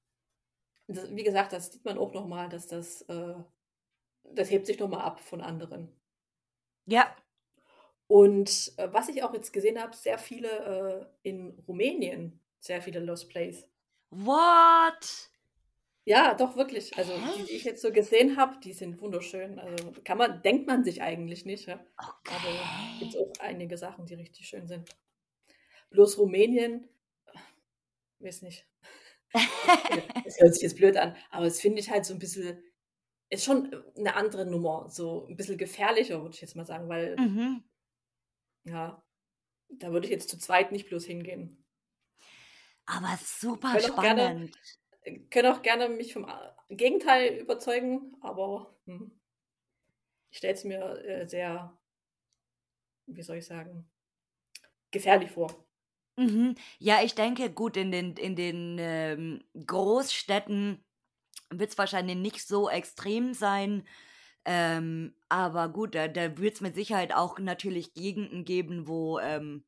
[0.87, 3.35] Das, wie gesagt, das sieht man auch nochmal, dass das, äh,
[4.23, 5.91] das hebt sich nochmal ab von anderen.
[6.85, 7.13] Ja.
[8.07, 13.01] Und äh, was ich auch jetzt gesehen habe, sehr viele äh, in Rumänien, sehr viele
[13.01, 13.67] Lost Plays.
[14.11, 15.32] What?
[16.06, 16.97] Ja, doch wirklich.
[16.97, 19.58] Also die, die ich jetzt so gesehen habe, die sind wunderschön.
[19.60, 21.86] Also kann man, denkt man sich eigentlich nicht, ja.
[21.95, 23.30] Aber gibt es Okay.
[23.39, 24.89] auch einige Sachen, die richtig schön sind.
[25.91, 26.89] Bloß Rumänien,
[27.28, 28.68] äh, weiß nicht.
[30.26, 32.64] Es hört sich jetzt blöd an, aber es finde ich halt so ein bisschen,
[33.30, 37.16] ist schon eine andere Nummer, so ein bisschen gefährlicher, würde ich jetzt mal sagen, weil,
[37.18, 37.64] mhm.
[38.66, 39.04] ja,
[39.70, 41.66] da würde ich jetzt zu zweit nicht bloß hingehen.
[42.86, 44.58] Aber super auch gerne, spannend.
[45.30, 49.12] Können auch gerne mich vom A- Gegenteil überzeugen, aber hm,
[50.32, 51.78] ich stelle es mir äh, sehr,
[53.06, 53.89] wie soll ich sagen,
[54.91, 55.66] gefährlich vor.
[56.18, 56.56] Mhm.
[56.80, 60.84] Ja, ich denke, gut, in den, in den ähm, Großstädten
[61.51, 63.88] wird es wahrscheinlich nicht so extrem sein.
[64.45, 69.66] Ähm, aber gut, da, da wird es mit Sicherheit auch natürlich Gegenden geben, wo, ähm,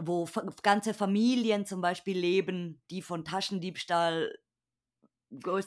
[0.00, 0.28] wo
[0.62, 4.38] ganze Familien zum Beispiel leben, die von Taschendiebstahl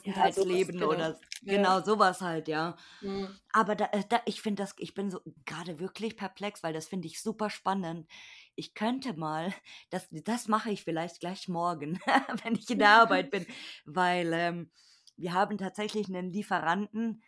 [0.04, 1.02] Ja, größtenteils sowas, leben genau.
[1.02, 2.76] oder Ja, genau sowas halt, ja.
[3.02, 6.72] hm, Aber da, äh, da, ich finde das, ich bin so gerade wirklich perplex, weil
[6.72, 8.08] das finde ich super spannend.
[8.56, 9.52] Ich könnte mal,
[9.90, 12.00] das, das mache ich vielleicht gleich morgen,
[12.44, 13.46] wenn ich in der Arbeit bin,
[13.84, 14.70] weil ähm,
[15.16, 17.22] wir haben tatsächlich einen Lieferanten,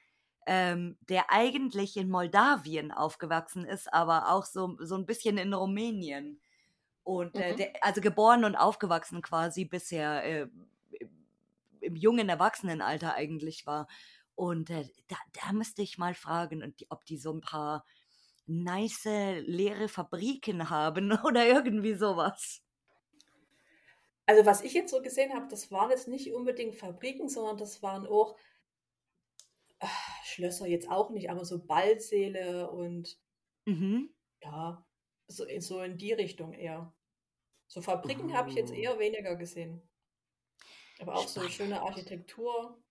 [0.46, 6.40] ähm, der eigentlich in Moldawien aufgewachsen ist, aber auch so, so ein bisschen in Rumänien.
[7.04, 7.56] Und äh, mhm.
[7.56, 10.46] der, also geboren und aufgewachsen quasi bisher äh,
[11.80, 13.88] im, jungen Erwachsenenalter eigentlich war.
[14.34, 17.84] Und äh, da, da müsste ich mal fragen, und die, ob die so ein paar
[18.46, 22.62] nice leere Fabriken haben oder irgendwie sowas.
[24.26, 27.82] Also was ich jetzt so gesehen habe, das waren jetzt nicht unbedingt Fabriken, sondern das
[27.82, 28.36] waren auch
[29.80, 29.88] ah,
[30.24, 33.18] Schlösser jetzt auch nicht, aber so Ballsäle und
[33.66, 34.10] Mhm.
[34.42, 34.84] ja,
[35.28, 36.92] so in, so in die Richtung eher.
[37.66, 39.82] So Fabriken habe ich jetzt Oh, eher weniger gesehen.
[40.98, 41.82] Aber auch so schöne spannend.
[41.82, 42.83] Architektur.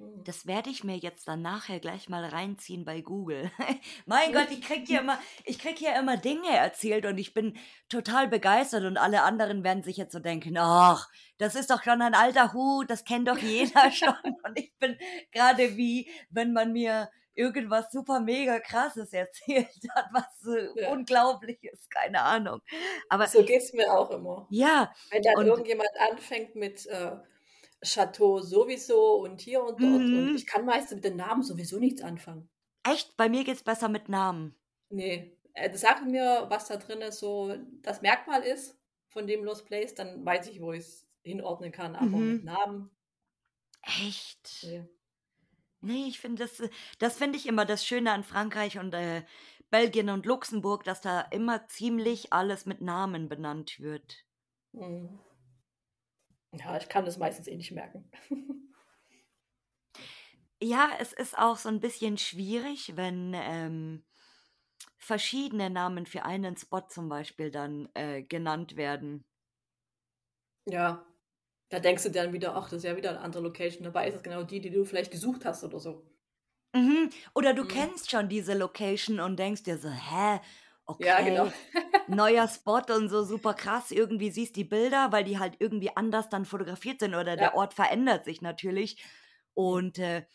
[0.00, 0.24] Mhm.
[0.24, 3.50] Das werde ich mir jetzt dann nachher gleich mal reinziehen bei Google.
[4.06, 7.56] mein Gott, ich krieg hier immer, ich krieg hier immer Dinge erzählt und ich bin
[7.88, 12.00] total begeistert und alle anderen werden sich jetzt so denken, ach, das ist doch schon
[12.02, 14.14] ein alter Hut, das kennt doch jeder schon.
[14.44, 14.96] Und ich bin
[15.32, 20.90] gerade wie, wenn man mir irgendwas super mega krasses erzählt hat, was äh, Ja.
[20.92, 22.60] unglaubliches, keine Ahnung.
[23.08, 24.46] Aber So geht's mir auch immer.
[24.50, 27.12] ja, Wenn dann und irgendjemand anfängt mit äh,
[27.84, 31.78] Chateau sowieso und hier und dort und mhm, ich kann meistens mit den Namen sowieso
[31.78, 32.50] nichts anfangen.
[32.82, 34.54] echt, bei mir geht's besser mit Namen.
[34.88, 38.78] Nee, äh, sag mir, was da drin so das Merkmal ist
[39.08, 42.42] von dem Lost Place, dann weiß ich, wo ich es hinordnen kann, aber mit Mhm.
[42.42, 42.90] Namen,
[43.82, 44.48] Echt?
[44.62, 44.88] nee.
[45.82, 46.62] Nee, ich finde das,
[46.98, 49.24] das finde ich immer das Schöne an Frankreich und äh,
[49.70, 54.24] Belgien und Luxemburg, dass da immer ziemlich alles mit Namen benannt wird.
[54.72, 55.20] Mhm.
[56.52, 58.08] Ja, ich kann das meistens eh nicht merken.
[60.62, 64.04] Ja, es ist auch so ein bisschen schwierig, wenn ähm,
[64.98, 69.24] verschiedene Namen für einen Spot zum Beispiel dann äh, genannt werden.
[70.66, 71.04] Ja,
[71.70, 73.84] da denkst du dann wieder, ach, das ist ja wieder eine andere Location.
[73.84, 76.10] Dabei ist es genau die, die du vielleicht gesucht hast oder so.
[76.74, 77.10] Mhm.
[77.34, 77.66] Oder du Mhm.
[77.66, 80.40] kennst schon diese Location und denkst dir so, hä,
[80.98, 81.46] Ja, genau.
[81.46, 81.52] okay,
[82.10, 83.90] neuer Spot und so super krass.
[83.90, 87.54] Irgendwie siehst die Bilder, weil die halt irgendwie anders dann fotografiert sind oder der Ja.
[87.54, 89.02] Ort verändert sich natürlich.
[89.54, 90.26] Und äh,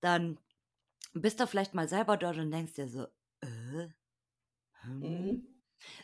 [0.00, 0.38] dann
[1.14, 3.04] bist du vielleicht mal selber dort und denkst dir so,
[3.42, 3.88] äh,
[4.82, 5.00] hm.
[5.00, 5.46] Mhm.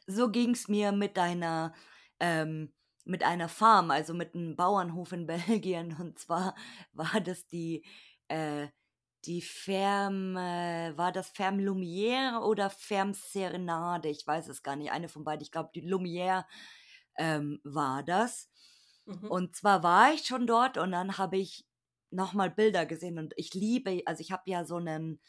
[0.06, 1.74] So ging es mir mit deiner,
[2.20, 2.72] ähm,
[3.04, 5.26] mit einer Farm, also mit einem Bauernhof in
[5.66, 5.96] Belgien.
[5.98, 6.54] Und zwar
[6.92, 7.84] war das die,
[8.28, 8.68] äh,
[9.24, 14.08] die Ferme, war das Ferme Lumière oder Ferme Serenade?
[14.08, 14.92] Ich weiß es gar nicht.
[14.92, 15.42] Eine von beiden.
[15.42, 16.44] Ich glaube, die Lumière
[17.16, 18.48] ähm, war das.
[19.06, 19.30] Mhm.
[19.30, 21.66] Und zwar war ich schon dort und dann habe ich
[22.10, 25.20] nochmal Bilder gesehen und ich liebe, also ich habe ja so einen,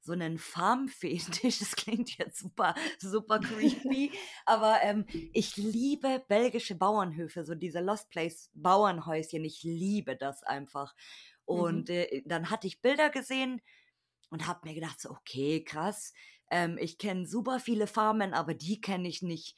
[0.00, 4.12] so einen Farmfetisch, das klingt jetzt super, super creepy,
[4.46, 10.94] aber ähm, ich liebe belgische Bauernhöfe, so diese Lost Place Bauernhäuschen, ich liebe das einfach.
[11.48, 11.90] Und Mhm.
[11.90, 13.60] äh, dann hatte ich Bilder gesehen
[14.30, 16.12] und habe mir gedacht, so, okay, krass,
[16.50, 19.56] ähm, ich kenne super viele Farmen, aber die kenne ich nicht.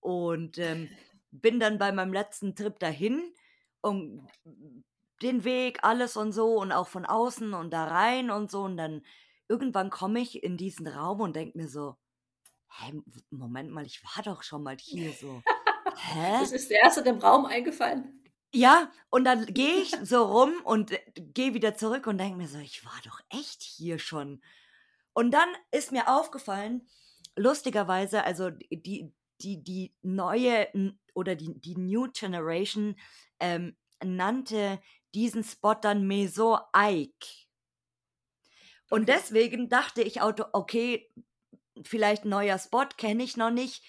[0.00, 0.90] Und ähm,
[1.30, 3.32] bin dann bei meinem letzten Trip dahin
[3.82, 4.28] und
[5.22, 8.62] den Weg, alles und so und auch von außen und da rein und so.
[8.62, 9.02] Und dann
[9.48, 11.96] irgendwann komme ich in diesen Raum und denke mir so,
[12.70, 12.94] hä,
[13.30, 15.44] Moment mal, ich war doch schon mal hier so.
[15.94, 16.38] Hä?
[16.38, 18.20] Das ist der erste dem Raum eingefallen.
[18.52, 22.58] Ja, und dann gehe ich so rum und gehe wieder zurück und denke mir so,
[22.58, 24.42] ich war doch echt hier schon.
[25.12, 26.86] Und dann ist mir aufgefallen,
[27.36, 30.68] lustigerweise, also die, die, die neue
[31.14, 32.96] oder die, die New Generation
[33.40, 34.80] ähm, nannte
[35.14, 37.26] diesen Spot dann Maison Ike.
[38.90, 39.12] Und Okay.
[39.12, 41.12] deswegen dachte ich, auto, okay,
[41.84, 43.84] vielleicht neuer Spot, kenne ich noch nicht.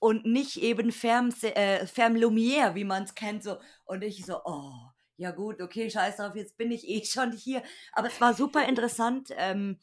[0.00, 3.42] Und nicht eben Ferme, Se- äh, Lumière, wie man es kennt.
[3.42, 3.58] So.
[3.84, 4.87] Und ich so, oh,
[5.18, 7.62] ja gut, okay, scheiß drauf, jetzt bin ich eh schon hier.
[7.92, 9.78] Aber es war super interessant, ähm,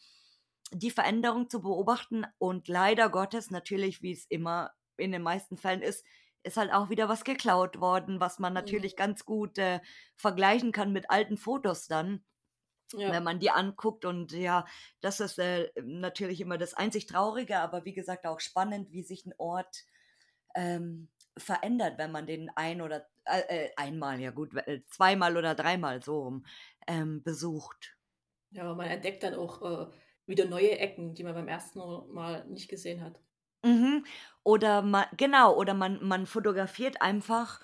[0.74, 2.26] die Veränderung zu beobachten.
[2.40, 6.06] Und leider Gottes, natürlich, wie es immer in den meisten Fällen ist,
[6.44, 8.86] ist halt auch wieder was geklaut worden, was man Mhm.
[8.86, 9.82] natürlich ganz gut äh,
[10.18, 12.26] vergleichen kann mit alten Fotos dann
[13.06, 13.24] wenn Ja.
[13.24, 14.06] man die anguckt.
[14.06, 14.66] Und ja,
[15.02, 19.26] das ist äh, natürlich immer das einzig Traurige, aber wie gesagt auch spannend, wie sich
[19.26, 19.84] ein Ort
[20.56, 25.55] ähm, verändert, wenn man den ein oder äh, äh, einmal, ja gut, äh, zweimal oder
[25.55, 26.45] dreimal so rum
[26.88, 27.97] ähm, besucht.
[28.49, 29.91] Ja, aber man entdeckt dann auch äh,
[30.26, 31.78] wieder neue Ecken, die man beim ersten
[32.13, 33.21] Mal nicht gesehen hat.
[33.63, 34.05] Mhm.
[34.43, 37.61] Oder man, genau, oder man, man fotografiert einfach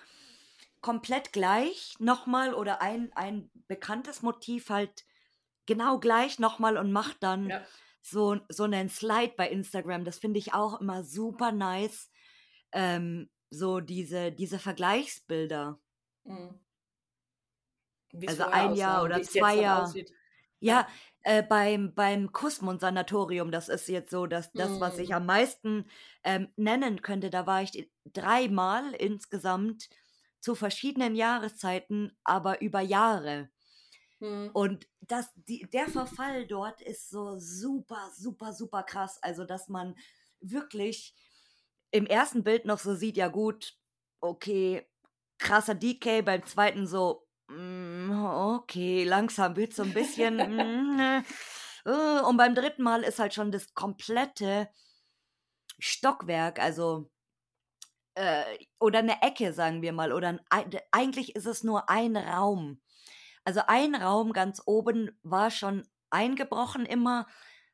[0.82, 5.06] komplett gleich nochmal oder ein, ein bekanntes Motiv halt
[5.68, 7.68] genau gleich nochmal und macht dann Ja.
[8.02, 10.06] so, so einen Slide bei Instagram.
[10.06, 12.12] Das finde ich auch immer super nice.
[12.74, 15.80] Ähm, so diese, diese Vergleichsbilder.
[16.26, 16.60] Mhm.
[18.26, 19.96] Also ein Jahr oder zwei Jahre.
[20.62, 20.88] Ja,
[21.24, 25.16] äh, beim, beim Kussmund-Sanatorium, das ist jetzt so, dass das, was ich Mhm.
[25.16, 25.90] am meisten
[26.24, 29.90] ähm, nennen könnte, da war ich dreimal insgesamt
[30.40, 33.52] zu verschiedenen Jahreszeiten, aber über Jahre.
[34.22, 34.52] Mhm.
[34.54, 39.18] Und das, die, der Verfall dort ist so super, super, super krass.
[39.22, 39.96] Also, dass man
[40.42, 41.16] wirklich
[41.92, 43.76] im ersten Bild noch so sieht, ja gut,
[44.22, 44.88] okay,
[45.40, 50.36] krasser DK, beim zweiten so, mm, okay, langsam wird so ein bisschen,
[50.96, 51.24] mm, äh,
[51.86, 54.70] äh, und beim dritten Mal ist halt schon das komplette
[55.80, 57.10] Stockwerk, also
[58.16, 58.44] äh,
[58.80, 62.82] oder eine Ecke, sagen wir mal, oder ein, ei- eigentlich ist es nur ein Raum.
[63.46, 67.28] Also ein Raum ganz oben war schon eingebrochen immer,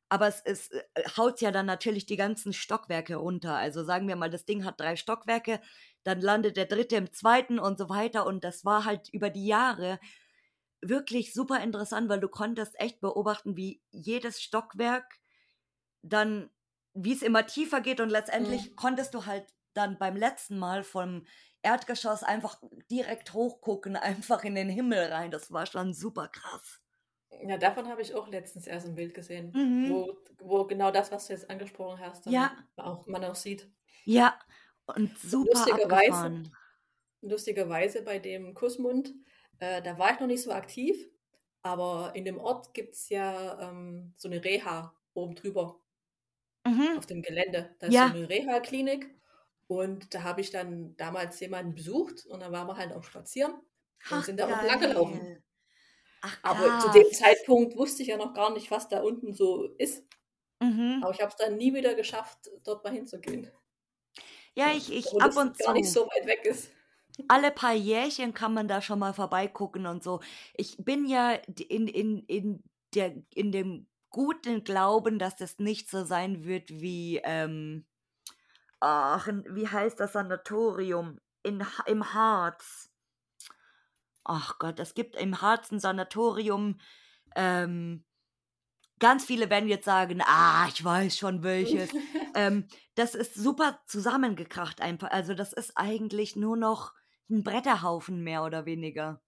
[0.10, 0.84] aber es, es äh,
[1.18, 3.56] haut ja dann natürlich die ganzen Stockwerke runter.
[3.56, 5.62] Also sagen wir mal, das Ding hat drei Stockwerke,
[6.04, 8.26] dann landet der dritte im zweiten und so weiter.
[8.26, 10.00] Und das war halt über die Jahre
[10.82, 15.20] wirklich super interessant, weil du konntest echt beobachten, wie jedes Stockwerk
[16.02, 16.50] dann,
[16.94, 18.76] wie es immer tiefer geht und letztendlich Mhm.
[18.76, 21.26] konntest du halt dann beim letzten Mal vom
[21.62, 25.32] Erdgeschoss einfach direkt hochgucken, einfach in den Himmel rein.
[25.32, 26.82] Das war schon super krass.
[27.42, 29.84] Ja, davon habe ich auch letztens erst ein Bild gesehen, Mhm.
[29.84, 33.72] wo, wo genau das, was du jetzt angesprochen hast, Ja, auch, man auch sieht.
[34.06, 34.40] ja,
[34.88, 36.58] und Und super lustigerweise, abgefahren.
[37.22, 39.16] lustigerweise bei dem Kussmund,
[39.60, 41.08] äh, da war ich noch nicht so aktiv,
[41.64, 45.82] aber in dem Ort gibt es ja ähm, so eine Reha oben drüber
[46.66, 46.94] Mhm.
[46.96, 47.76] auf dem Gelände.
[47.80, 49.16] Da ist so Ja, eine Reha-Klinik
[49.68, 53.62] und da habe ich dann damals jemanden besucht und dann waren wir halt auch spazieren
[54.08, 55.34] und ach sind da unten lang gelaufen.
[56.22, 57.12] Ach Aber zu dem.
[57.12, 60.04] Zeitpunkt wusste ich ja noch gar nicht, was da unten so ist.
[60.60, 61.02] Mhm.
[61.02, 63.52] Aber ich habe es dann nie wieder geschafft, dort mal hinzugehen.
[64.56, 66.00] Ja, ich, ich obwohl ab und gar nicht zu.
[66.00, 66.72] so weit weg ist.
[67.28, 70.20] Alle paar Jährchen kann man da schon mal vorbeigucken und so.
[70.56, 72.64] Ich bin ja in, in, in,
[72.94, 77.86] der, in dem guten Glauben, dass das nicht so sein wird wie, ähm,
[78.80, 81.20] ach, wie heißt das Sanatorium?
[81.44, 82.87] In, Im Harz.
[84.28, 86.80] Ach Gott, es gibt im Harz ein Sanatorium.
[87.36, 88.04] Ähm,
[89.00, 91.90] ganz viele werden jetzt sagen, ah, ich weiß schon welches.
[92.36, 95.10] Ähm, das ist super zusammengekracht einfach.
[95.10, 96.94] Also das ist eigentlich nur noch
[97.32, 99.24] ein Bretterhaufen mehr oder weniger.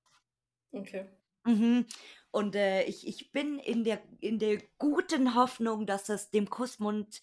[0.71, 1.07] Okay.
[1.43, 1.87] Mhm.
[2.29, 7.19] Und äh, ich, ich bin in der, in der guten Hoffnung, dass es dem Kussmund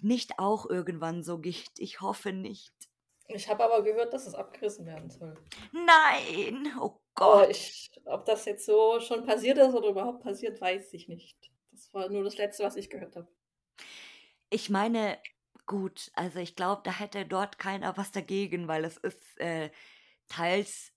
[0.00, 1.72] nicht auch irgendwann so geht.
[1.76, 2.72] Ich hoffe nicht.
[3.28, 5.34] Ich habe aber gehört, dass es abgerissen werden soll.
[5.72, 7.50] Nein, oh Aber Gott.
[7.50, 11.50] ich, ob das jetzt so schon passiert ist oder überhaupt passiert, weiß ich nicht.
[11.72, 13.28] Das war nur das Letzte, was ich gehört habe.
[14.50, 15.18] Ich meine,
[15.66, 19.70] gut, also ich glaube, da hätte dort keiner was dagegen, weil es ist äh,
[20.28, 20.92] teils,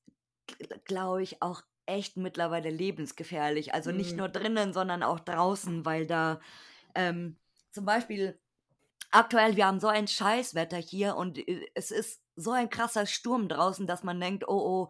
[0.85, 3.73] glaube ich, auch echt mittlerweile lebensgefährlich.
[3.73, 4.17] Also nicht Mhm.
[4.17, 6.39] nur drinnen, sondern auch draußen, weil da
[6.95, 7.39] ähm,
[7.71, 8.39] zum Beispiel
[9.11, 13.49] aktuell, wir haben so ein Scheißwetter hier und äh, es ist so ein krasser Sturm
[13.49, 14.89] draußen, dass man denkt, oh,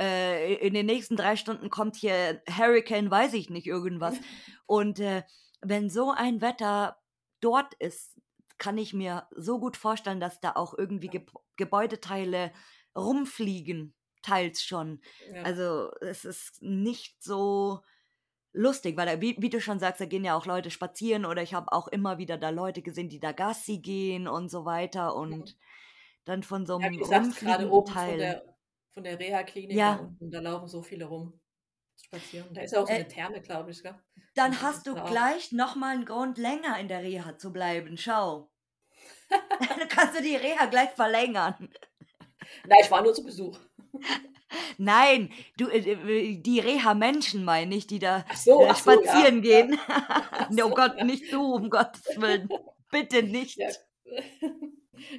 [0.00, 4.16] äh, in den nächsten drei Stunden kommt hier Hurricane, weiß ich nicht, irgendwas.
[4.66, 5.22] Und äh,
[5.60, 6.98] wenn so ein Wetter
[7.40, 8.20] dort ist,
[8.58, 11.12] kann ich mir so gut vorstellen, dass da auch irgendwie Ja.
[11.12, 11.26] Ge
[11.56, 12.52] Gebäudeteile
[12.96, 15.00] rumfliegen, teils schon.
[15.32, 15.42] Ja.
[15.42, 17.80] Also es ist nicht so
[18.52, 21.42] lustig, weil da, wie, wie du schon sagst, da gehen ja auch Leute spazieren oder
[21.42, 25.14] ich habe auch immer wieder da Leute gesehen, die da Gassi gehen und so weiter
[25.14, 25.56] und
[26.24, 28.42] dann von so Ja, einem wie gesagt, rumfliegenden Teil.
[28.94, 31.38] Von der Reha-Klinik Ja, unten, da laufen so viele rum
[32.00, 32.52] spazieren.
[32.54, 33.94] Da ist ja auch so äh, eine Therme, glaube ich, gell?
[34.34, 37.96] dann Und hast du gleich nochmal einen Grund, länger in der Reha zu bleiben.
[37.98, 38.50] Schau.
[39.28, 41.70] Dann kannst du die Reha gleich verlängern.
[42.66, 43.58] Nein, ich war nur zu Besuch.
[44.78, 48.96] Nein, du, äh, äh, die Reha-Menschen meine ich, die da so, äh, ach so, ja.
[48.96, 49.62] spazieren ja.
[49.62, 49.78] gehen.
[49.88, 51.04] Ach oh so, Gott, ja.
[51.04, 52.48] nicht du, um Gottes Willen.
[52.90, 53.58] Bitte nicht.
[53.58, 53.68] Ja.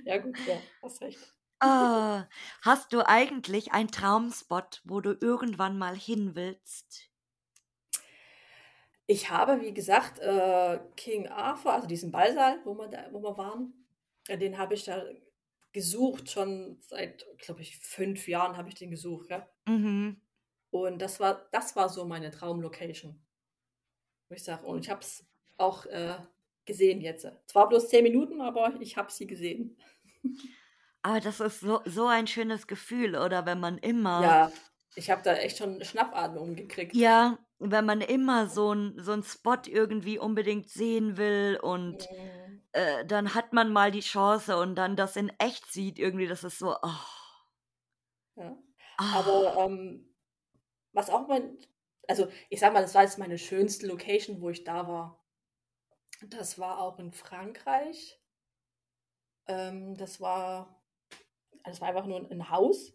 [0.05, 1.34] ja, gut, ja, hast recht.
[1.59, 2.27] Ah,
[2.61, 7.09] hast du eigentlich einen Traumspot, wo du irgendwann mal hin willst?
[9.07, 13.37] Ich habe, wie gesagt, äh, King Arthur, also diesen Ballsaal, wo wir, da, wo wir
[13.37, 13.73] waren,
[14.27, 15.03] den habe ich da
[15.71, 19.29] gesucht, schon seit, glaube ich, fünf Jahren habe ich den gesucht.
[19.29, 19.47] Ja?
[19.67, 20.19] Mhm.
[20.71, 23.19] Und das war, das war so meine Traumlocation,
[24.29, 24.65] ich sage.
[24.65, 25.25] Und ich habe es
[25.57, 26.15] auch äh,
[26.65, 27.27] gesehen jetzt.
[27.45, 29.77] Zwar bloß zehn Minuten, aber ich habe sie gesehen.
[31.05, 34.51] Aber das ist so, so ein schönes Gefühl, oder wenn man immer, Ja,
[34.95, 36.91] ich habe da echt schon Schnappatmung gekriegt.
[36.91, 42.61] ja, wenn man immer so ein, so ein Spot irgendwie unbedingt sehen will und Mhm.
[42.73, 46.43] äh, dann hat man mal die Chance und dann das in echt sieht, irgendwie, das
[46.43, 46.99] ist so, oh,
[48.35, 48.57] Ja.
[48.97, 50.15] ah, Aber ähm,
[50.93, 51.59] was auch mein,
[52.09, 55.25] also ich sag mal, das war jetzt meine schönste Location, wo ich da war.
[56.27, 58.21] Das war auch in Frankreich.
[59.47, 60.74] Ähm, das war,
[61.65, 62.93] das war einfach nur ein- Haus.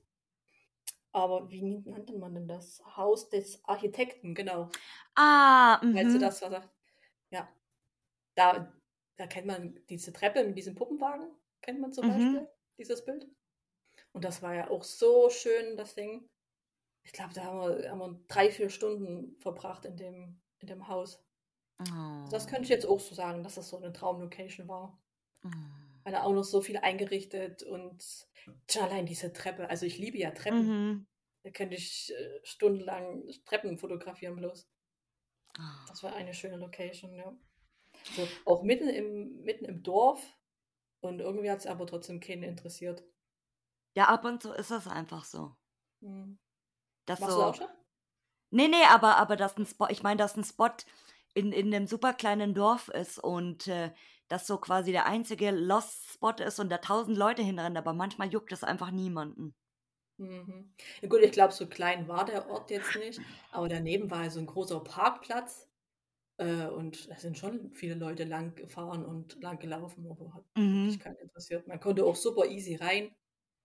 [1.12, 2.82] Aber wie nannte man denn das?
[2.96, 4.68] Haus des Architekten, genau.
[5.16, 6.70] ah, Falls du mhm, das was sagt.
[7.30, 7.48] Ja,
[8.36, 8.72] da,
[9.16, 11.28] da kennt man diese Treppe mit diesem Puppenwagen,
[11.62, 12.10] kennt man zum mhm.
[12.12, 12.48] Beispiel,
[12.78, 13.26] dieses Bild.
[14.12, 16.28] Und das war ja auch so schön, das Ding.
[17.02, 20.86] Ich glaube, da haben wir, haben wir drei, vier Stunden verbracht in dem, in dem
[20.88, 21.24] Haus.
[22.30, 24.98] Das könnte ich Oh, jetzt auch so sagen, dass das so eine Traumlocation war.
[25.44, 25.48] oh.
[26.04, 28.02] Weil da auch noch so viel eingerichtet und
[28.70, 29.68] schon allein diese Treppe.
[29.68, 30.66] Also ich liebe ja Treppen.
[30.66, 31.06] Mhm.
[31.42, 34.68] Da könnte ich äh, stundenlang Treppen fotografieren bloß.
[35.58, 35.84] Ah.
[35.88, 37.34] Das war eine schöne Location, ja.
[38.14, 40.22] So, auch mitten im, mitten im Dorf
[41.00, 43.04] und irgendwie hat es aber trotzdem keinen interessiert.
[43.94, 45.56] Ja, ab und zu ist das einfach so.
[46.00, 46.38] Hm.
[47.06, 47.62] Das Machst du auch so.
[47.62, 47.72] schon?
[48.50, 50.70] Nee, nee, aber, aber dass ein Spot, ich meine, dass ein Spot
[51.34, 53.92] in, in einem super kleinen Dorf ist und äh,
[54.30, 58.28] das so quasi der einzige Lost Spot ist und da tausend Leute hinrennen, aber manchmal
[58.32, 59.54] juckt es einfach niemanden.
[60.18, 60.74] Mhm.
[61.00, 63.20] Ja, gut, ich glaube, so klein war der Ort jetzt nicht,
[63.52, 65.68] aber daneben war so ein großer Parkplatz
[66.38, 70.98] äh, und da sind schon viele Leute lang gefahren und lang gelaufen, aber hat Mhm.
[70.98, 71.66] keinen interessiert.
[71.68, 73.14] Man konnte auch super easy rein.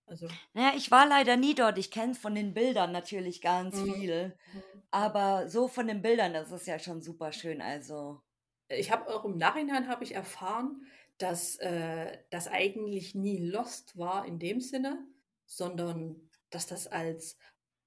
[0.06, 1.78] Also, Naja, ich war leider nie dort.
[1.78, 3.94] Ich kenne von den Bildern natürlich ganz mhm.
[3.94, 4.38] viel.
[4.52, 4.82] Mhm.
[4.90, 7.60] Aber so von den Bildern, das ist ja schon super schön.
[7.60, 8.22] Also.
[8.68, 10.86] Ich habe auch im Nachhinein habe ich erfahren,
[11.18, 15.06] dass äh, das eigentlich nie Lost war in dem Sinne,
[15.46, 17.38] sondern dass das als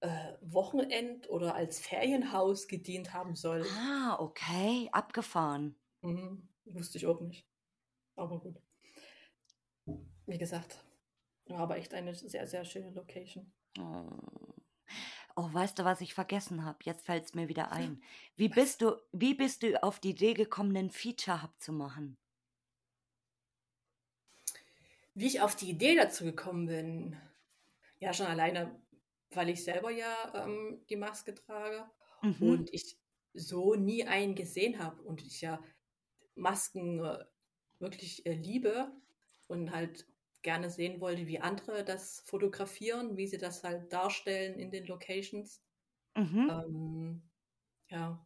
[0.02, 3.66] äh, Wochenend oder als Ferienhaus gedient haben soll.
[3.78, 4.90] Ah, okay.
[4.92, 5.76] Abgefahren.
[6.02, 6.48] Mhm.
[6.66, 7.46] Wusste ich auch nicht.
[8.16, 8.62] Aber gut.
[10.26, 10.84] Wie gesagt,
[11.48, 13.52] war aber echt eine sehr, sehr schöne Location.
[13.78, 14.08] Oh.
[15.40, 16.80] Oh, weißt du, was ich vergessen habe?
[16.84, 18.04] Jetzt fällt es mir wieder ein.
[18.36, 22.18] Wie bist du, wie bist du auf die Idee gekommen, einen Feature-Hub zu machen?
[25.14, 27.18] Wie ich auf die Idee dazu gekommen bin,
[28.02, 28.82] ja, schon alleine,
[29.32, 30.14] weil ich selber ja
[30.46, 31.90] ähm, die Maske trage
[32.22, 32.50] Mhm.
[32.50, 32.98] und ich
[33.34, 35.64] so nie einen gesehen habe und ich ja
[36.36, 37.24] Masken äh,
[37.80, 38.92] wirklich äh, liebe
[39.48, 40.06] und halt
[40.42, 45.62] gerne sehen wollte, wie andere das fotografieren, wie sie das halt darstellen in den Locations.
[46.16, 46.50] Mhm.
[46.50, 47.30] Ähm,
[47.90, 48.26] ja,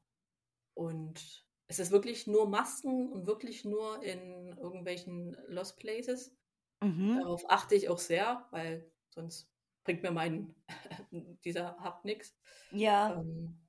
[0.74, 6.36] und es ist wirklich nur Masken und wirklich nur in irgendwelchen Lost Places.
[6.82, 7.20] Mhm.
[7.22, 9.49] Darauf achte ich auch sehr, weil sonst
[9.84, 10.55] bringt mir mein
[11.43, 12.36] dieser Hub nichts.
[12.72, 13.20] Ja.
[13.20, 13.59] Ähm,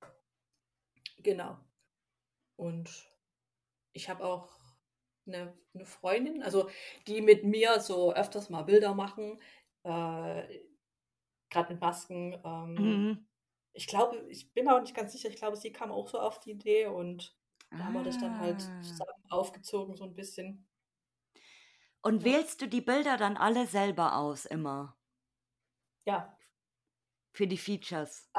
[1.19, 1.59] genau.
[2.57, 2.91] Und
[3.93, 4.64] ich habe auch
[5.27, 6.68] eine, eine Freundin, also
[7.07, 9.41] die mit mir so öfters mal Bilder machen,
[9.85, 10.61] äh,
[11.51, 12.41] gerade mit Masken.
[12.45, 13.25] Ähm, Mhm.
[13.75, 16.41] ich glaube, ich bin auch nicht ganz sicher, ich glaube, sie kam auch so auf
[16.41, 17.37] die Idee und
[17.77, 18.75] da haben wir das dann halt Ah.
[18.81, 20.68] zusammen aufgezogen, so ein bisschen.
[22.03, 24.97] Und Ja, wählst du die Bilder dann alle selber aus, immer?
[26.07, 26.39] ja
[27.33, 28.31] Für die Features?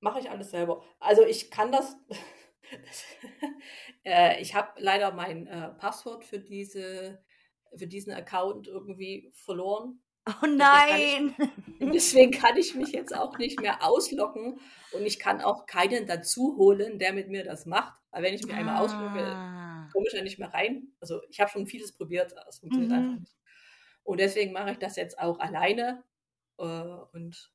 [0.00, 0.82] mache ich alles selber.
[1.00, 1.96] Also ich kann das.
[4.04, 7.22] äh, ich habe leider mein äh, Passwort für diese
[7.76, 10.00] für diesen Account irgendwie verloren.
[10.26, 11.34] Oh Deswegen kann ich, nein!
[11.92, 14.58] deswegen kann ich mich jetzt auch nicht mehr ausloggen
[14.92, 18.00] und ich kann auch keinen dazu holen, der mit mir das macht.
[18.10, 19.88] Weil wenn ich mich einmal auslogge, Ah.
[19.92, 20.92] komme ich ja nicht mehr rein.
[21.00, 23.20] Also ich habe schon vieles probiert, aber es funktioniert einfach Mhm.
[23.20, 23.36] nicht.
[24.02, 26.04] Und deswegen mache ich das jetzt auch alleine.
[26.58, 27.52] Äh, und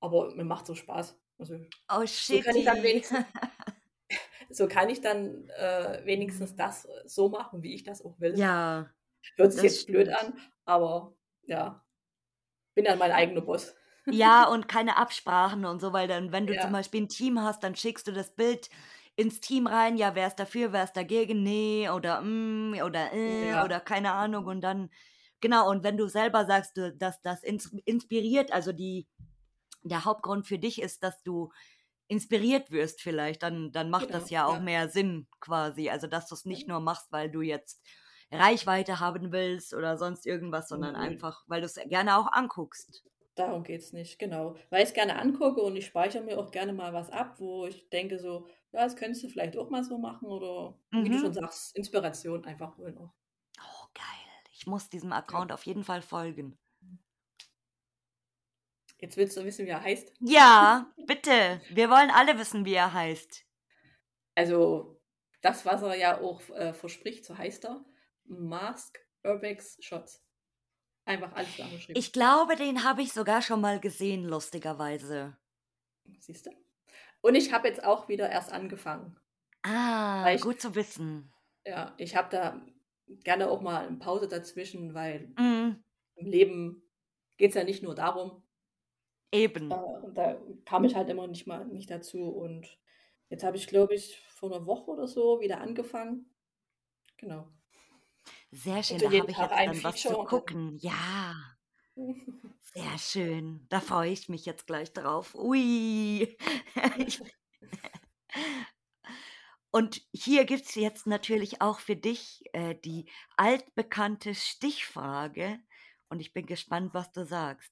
[0.00, 1.18] aber mir macht so Spaß.
[1.38, 1.56] Also
[1.88, 3.18] Oh so kann ich dann wenigstens,
[4.48, 8.42] so kann ich dann äh, wenigstens das so machen, wie ich das auch will.
[8.42, 8.94] Ja,
[9.36, 10.10] Hört sich jetzt blöd stimmt.
[10.10, 11.84] an, aber ja,
[12.74, 13.76] bin dann mein eigener Boss.
[14.10, 17.40] Ja, und keine Absprachen und so, weil dann, wenn du zum Ja, Beispiel ein Team
[17.42, 18.70] hast, dann schickst du das Bild
[19.16, 23.54] ins Team rein, ja, wer ist dafür, wer ist dagegen, nee, oder mm, oder äh,
[23.54, 24.46] ja, oder keine Ahnung.
[24.46, 24.90] Und dann,
[25.40, 29.08] genau, und wenn du selber sagst, dass das ins, inspiriert, also die,
[29.82, 31.50] der Hauptgrund für dich ist, dass du
[32.08, 34.60] inspiriert wirst vielleicht, dann, dann macht das genau, ja auch ja.
[34.60, 35.90] mehr Sinn quasi.
[35.90, 36.68] Also, dass du es nicht Ja.
[36.68, 37.82] nur machst, weil du jetzt
[38.32, 43.04] Reichweite haben willst oder sonst irgendwas, sondern Nö, einfach, weil du es gerne auch anguckst.
[43.34, 44.54] darum geht es nicht, genau.
[44.70, 47.66] Weil ich es gerne angucke und ich speichere mir auch gerne mal was ab, wo
[47.66, 51.18] ich denke so, ja, das könntest du vielleicht auch mal so machen oder wie du
[51.18, 51.34] schon Mhm.
[51.34, 53.14] sagst, Inspiration einfach holen auch.
[53.60, 54.04] Oh, geil.
[54.52, 55.42] Ich muss diesem Ja.
[55.42, 56.58] Account auf jeden Fall folgen.
[58.98, 60.12] Jetzt willst du wissen, wie er heißt?
[60.20, 61.60] Ja, bitte.
[61.70, 63.44] Wir wollen alle wissen, wie er heißt.
[64.34, 65.00] Also,
[65.40, 67.84] das, was er ja auch äh, verspricht, so heißt er.
[68.24, 70.22] Mask Urbex Shots.
[71.04, 71.98] Einfach alles zusammengeschrieben.
[71.98, 75.38] Ich glaube, den habe ich sogar schon mal gesehen, lustigerweise.
[76.20, 76.50] Siehst du?
[77.20, 79.16] Und ich habe jetzt auch wieder erst angefangen.
[79.62, 81.32] Ah, ich, gut zu wissen.
[81.64, 82.66] ja, ich habe da
[83.24, 85.82] gerne auch mal eine Pause dazwischen, weil Mm,
[86.16, 86.82] im Leben
[87.36, 88.42] geht es ja nicht nur darum.
[89.30, 89.70] Eben.
[89.70, 92.28] und da kam ich halt immer nicht mal nicht dazu.
[92.28, 92.78] Und
[93.28, 96.30] jetzt habe ich, glaube ich, vor einer Woche oder so wieder angefangen.
[97.16, 97.48] Genau.
[98.50, 100.78] Sehr schön, da habe ich Tag jetzt dann was zu gucken.
[100.78, 101.34] Ja,
[102.74, 103.66] sehr schön.
[103.68, 105.34] Da freue ich mich jetzt gleich drauf.
[105.34, 106.36] Ui.
[109.70, 115.58] Und hier gibt es jetzt natürlich auch für dich äh, die altbekannte Stichfrage.
[116.08, 117.70] Und ich bin gespannt, was du sagst.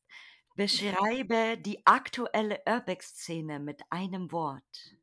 [0.57, 4.97] Beschreibe die aktuelle Urbex-Szene mit einem Wort.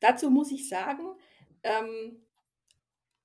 [0.00, 1.16] Dazu muss ich sagen,
[1.62, 2.24] ähm,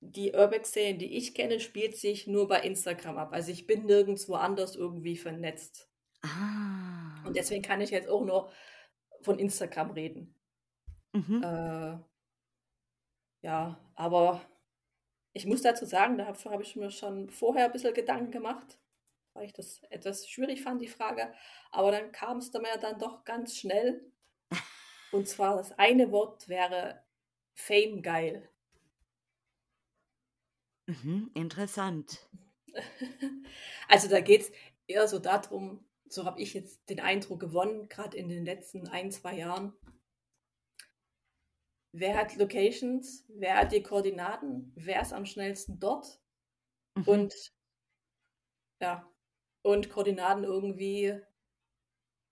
[0.00, 3.32] die Urbex-Szene, die ich kenne, spielt sich nur bei Instagram ab.
[3.32, 5.88] Also ich bin nirgendwo anders irgendwie vernetzt.
[6.22, 7.24] Ah.
[7.24, 8.50] Und deswegen kann ich jetzt auch nur
[9.22, 10.34] von Instagram reden.
[11.12, 11.42] Mhm.
[11.42, 11.98] Äh,
[13.42, 14.40] ja, aber
[15.32, 18.78] ich muss dazu sagen, dafür habe ich mir schon vorher ein bisschen Gedanken gemacht,
[19.38, 21.32] weil ich das etwas schwierig fand, die Frage.
[21.70, 24.12] Aber dann kam es mir dann doch ganz schnell.
[25.12, 27.02] Und zwar das eine Wort wäre
[27.54, 28.50] Fame geil.
[30.86, 32.28] Mhm, interessant.
[33.90, 34.52] Also da geht es
[34.86, 39.10] eher so darum, so habe ich jetzt den Eindruck gewonnen, gerade in den letzten ein,
[39.10, 39.72] zwei Jahren.
[41.92, 43.24] Wer hat Locations?
[43.28, 44.72] Wer hat die Koordinaten?
[44.76, 46.20] Wer ist am schnellsten dort?
[46.94, 47.04] Mhm.
[47.04, 47.52] Und
[48.80, 49.10] ja,
[49.68, 51.20] und Koordinaten irgendwie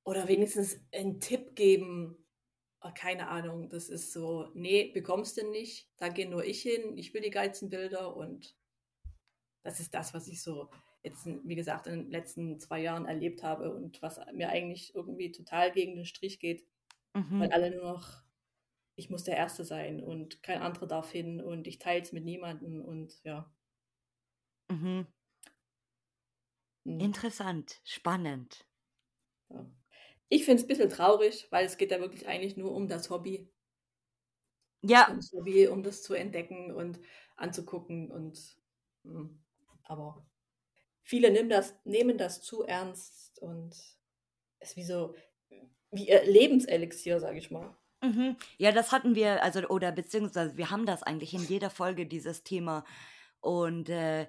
[0.05, 2.17] oder wenigstens einen Tipp geben.
[2.83, 6.97] Oh, keine Ahnung, das ist so, nee, bekommst du nicht, da gehe nur ich hin,
[6.97, 8.57] ich will die geilsten Bilder und
[9.63, 10.71] das ist das, was ich so
[11.03, 15.31] jetzt, wie gesagt, in den letzten zwei Jahren erlebt habe und was mir eigentlich irgendwie
[15.33, 16.67] total gegen den Strich geht,
[17.39, 17.53] weil Mhm.
[17.53, 18.23] alle nur noch,
[18.97, 22.25] ich muss der Erste sein und kein anderer darf hin und ich teile es mit
[22.25, 23.53] niemandem und ja.
[24.71, 25.07] Mhm.
[26.87, 28.67] Hm, Interessant, spannend.
[29.51, 29.67] ja.
[30.31, 33.11] Ich finde es ein bisschen traurig, weil es geht ja wirklich eigentlich nur um das
[33.11, 33.53] Hobby.
[34.83, 37.01] Ja, ums Hobby, um das zu entdecken und
[37.37, 38.59] anzugucken und
[39.05, 39.43] hm,
[39.85, 40.27] aber
[41.03, 43.75] viele nehmen das, nehmen das zu ernst und
[44.61, 45.17] es ist wie so
[45.93, 47.77] wie ihr Lebenselixier, sage ich mal.
[48.03, 48.37] mhm.
[48.59, 52.43] Ja, das hatten wir, also, oder beziehungsweise wir haben das eigentlich in jeder Folge, dieses
[52.43, 52.85] Thema.
[53.41, 54.29] Und äh,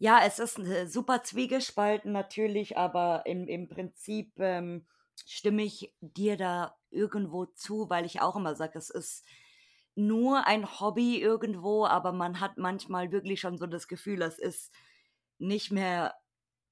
[0.00, 4.86] ja, es ist äh, super zwiegespalten natürlich, aber im, im Prinzip ähm,
[5.26, 9.26] stimme ich dir da irgendwo zu, weil ich auch immer sage, es ist
[9.94, 14.72] nur ein Hobby irgendwo, aber man hat manchmal wirklich schon so das Gefühl, es ist
[15.38, 16.14] nicht mehr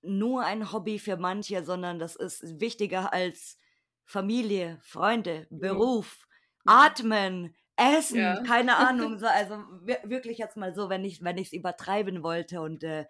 [0.03, 3.59] nur ein Hobby für manche, sondern das ist wichtiger als
[4.07, 5.47] Familie, Freunde.
[5.51, 6.27] Beruf,
[6.65, 6.71] Mhm.
[6.71, 8.43] Atmen, Essen, Ja.
[8.43, 9.19] keine Ahnung.
[9.19, 12.83] So, also wir- wirklich jetzt mal so, wenn ich wenn ich es übertreiben wollte und
[12.85, 13.07] äh,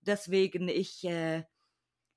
[0.00, 1.44] deswegen ich äh,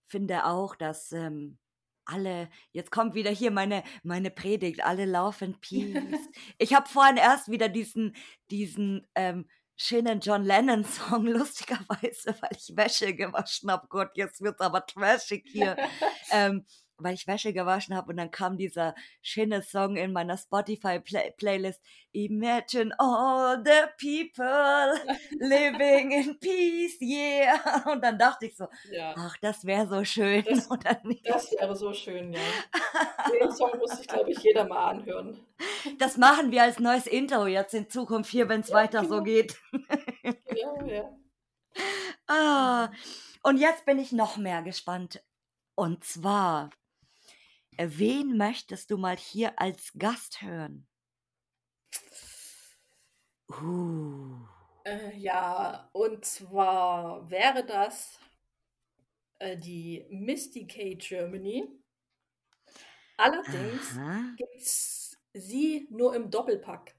[0.08, 1.58] finde auch, dass ähm,
[2.06, 5.96] alle, jetzt kommt wieder hier meine, meine Predigt, alle Love and Peace.
[6.58, 8.14] Ich habe vorhin erst wieder diesen,
[8.52, 13.88] diesen ähm, schönen John Lennon-Song, lustigerweise, weil ich Wäsche gewaschen habe.
[13.88, 15.78] Gott, jetzt wird aber trashig hier.
[16.32, 16.66] ähm,
[17.04, 21.82] weil ich Wäsche gewaschen habe und dann kam dieser schöne Song in meiner Spotify-Playlist.
[22.12, 24.94] Imagine all the people
[25.40, 27.92] living in peace, yeah.
[27.92, 31.28] Und dann dachte ich so, ja, ach, das wäre so schön, Das- oder nicht?
[31.28, 32.40] das wäre so schön, ja.
[33.42, 35.40] Den Song muss sich, glaube ich, jeder mal anhören.
[35.98, 39.16] Das machen wir als neues Intro jetzt in Zukunft hier, wenn es Ja, weiter genau.
[39.18, 39.58] so geht.
[40.56, 41.18] Ja, ja.
[42.28, 42.90] Ah,
[43.42, 45.22] und jetzt bin ich noch mehr gespannt.
[45.76, 46.70] Und zwar,
[47.78, 50.88] wen möchtest du mal hier als Gast hören?
[53.50, 54.48] Uh,
[54.86, 58.20] Äh, ja, und zwar wäre das
[59.40, 61.68] äh, die Misty K Germany.
[63.18, 64.04] Allerdings
[64.38, 66.96] gibt es sie nur im Doppelpack.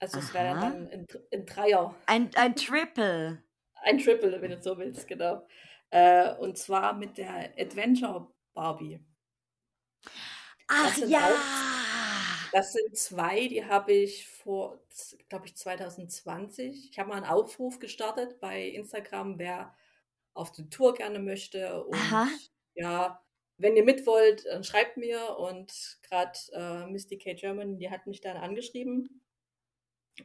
[0.00, 3.44] Also es wäre dann ein, ein Dreier, ein, ein Triple.
[3.74, 5.46] ein Triple, wenn du so willst, genau.
[5.90, 9.00] Äh, und zwar mit der Adventure Barbie.
[10.68, 11.30] Ach sind ja.
[12.52, 14.78] Das sind zwei, die habe ich vor,
[15.28, 16.90] glaube ich, 2020.
[16.90, 19.74] Ich habe mal einen Aufruf gestartet bei Instagram, wer
[20.34, 21.82] auf die Tour gerne möchte.
[21.84, 22.28] Und Aha.
[22.74, 23.22] ja,
[23.56, 25.38] wenn ihr mit wollt, dann schreibt mir.
[25.38, 27.34] Und gerade äh, Misty K.
[27.34, 29.22] German, die hat mich dann angeschrieben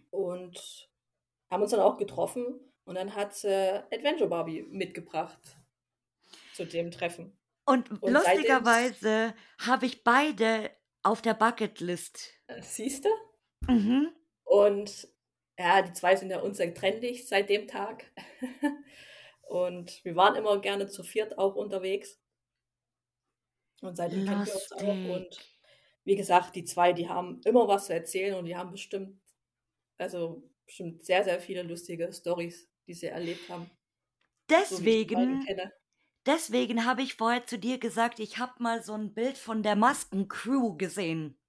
[0.09, 0.89] und
[1.49, 2.59] haben uns dann auch getroffen.
[2.83, 5.39] Und dann hat sie Adventure Barbie mitgebracht
[6.53, 7.37] zu dem Treffen.
[7.67, 10.71] Und, Und lustigerweise habe ich beide
[11.03, 12.33] auf der Bucketlist.
[12.61, 13.09] Siehst du?
[13.71, 14.15] Mhm.
[14.45, 15.09] Und
[15.59, 18.05] ja, die zwei sind ja unzertrennlich seit dem Tag.
[19.41, 22.21] Und wir waren immer gerne zu viert auch unterwegs.
[23.81, 25.15] Und seitdem kennen wir uns auch.
[25.15, 25.57] Und
[26.03, 29.21] wie gesagt, die zwei, die haben immer was zu erzählen und die haben bestimmt,
[29.97, 33.69] also bestimmt sehr, sehr viele lustige Stories, die sie erlebt haben.
[34.49, 35.73] So Deswegen, kenne.
[36.27, 39.75] Deswegen habe ich vorher zu dir gesagt, ich habe mal so ein Bild von der
[39.75, 41.39] Maskencrew gesehen.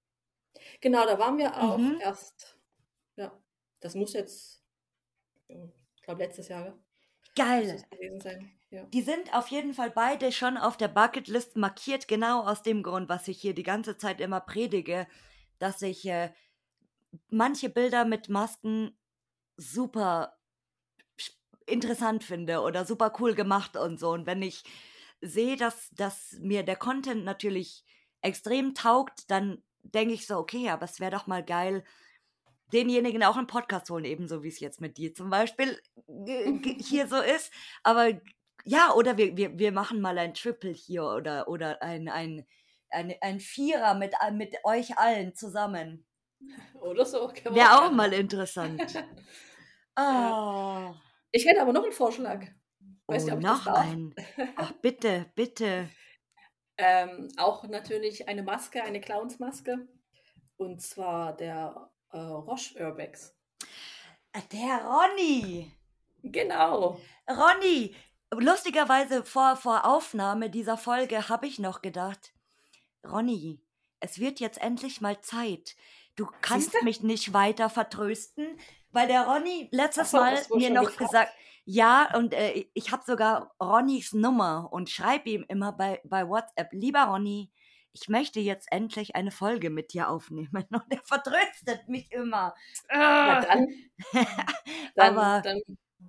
[0.81, 1.99] Genau, da waren wir auch Mhm.
[1.99, 2.57] erst.
[3.15, 3.41] Ja,
[3.81, 4.63] das muss jetzt,
[5.47, 6.77] ich glaube, letztes Jahr
[7.35, 7.81] Geil.
[7.91, 8.51] gewesen sein.
[8.71, 8.87] Ja.
[8.93, 13.07] Die sind auf jeden Fall beide schon auf der Bucketlist markiert, genau aus dem Grund,
[13.09, 15.07] was ich hier die ganze Zeit immer predige,
[15.59, 16.33] dass ich äh,
[17.29, 18.97] manche Bilder mit Masken
[19.57, 20.38] super
[21.69, 24.09] interessant finde oder super cool gemacht und so.
[24.11, 24.63] Und wenn ich
[25.21, 27.83] sehe, dass, dass mir der Content natürlich
[28.21, 31.83] extrem taugt, dann denke ich so, okay, aber es wäre doch mal geil,
[32.73, 37.07] denjenigen auch einen Podcast holen, ebenso wie es jetzt mit dir zum Beispiel äh, hier
[37.07, 37.51] so ist.
[37.83, 38.09] Aber
[38.65, 42.45] ja, oder wir, wir, wir machen mal ein Triple hier oder, oder ein, ein,
[42.89, 46.05] ein, ein Vierer mit, all- mit euch allen zusammen.
[46.81, 47.31] Oder so.
[47.49, 49.03] Wäre auch mal interessant.
[50.01, 50.93] Oh,
[51.31, 52.45] Ich hätte aber noch einen Vorschlag.
[53.07, 53.77] Weiß oh nicht, ob noch darf.
[53.77, 54.15] ein.
[54.55, 55.89] Ach, bitte, bitte.
[56.77, 59.87] Ähm, auch natürlich eine Maske, eine Clownsmaske.
[60.57, 63.35] Und zwar der äh, Roche Urbex.
[64.33, 65.71] Äh, Der Ronny.
[66.23, 66.99] Genau.
[67.29, 67.95] Ronny,
[68.31, 72.33] lustigerweise vor, vor Aufnahme dieser Folge habe ich noch gedacht,
[73.05, 73.61] Ronny,
[73.99, 75.75] es wird jetzt endlich mal Zeit.
[76.15, 78.59] Du kannst mich nicht weiter vertrösten,
[78.91, 81.11] weil der Ronny letztes so, Mal mir noch gefragt.
[81.11, 81.31] gesagt,
[81.65, 86.69] ja, und äh, ich habe sogar Ronnys Nummer und schreibe ihm immer bei, bei WhatsApp,
[86.71, 87.51] lieber Ronny,
[87.93, 90.49] ich möchte jetzt endlich eine Folge mit dir aufnehmen.
[90.71, 92.53] Und er vertröstet mich immer.
[92.89, 93.67] Na dann,
[94.95, 95.59] dann, Aber dann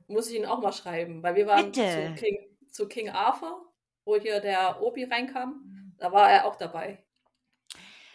[0.06, 2.38] muss ich ihn auch mal schreiben, weil wir waren zu King,
[2.70, 3.72] zu King Arthur,
[4.04, 5.94] wo hier der Obi reinkam.
[5.98, 7.02] Da war er auch dabei.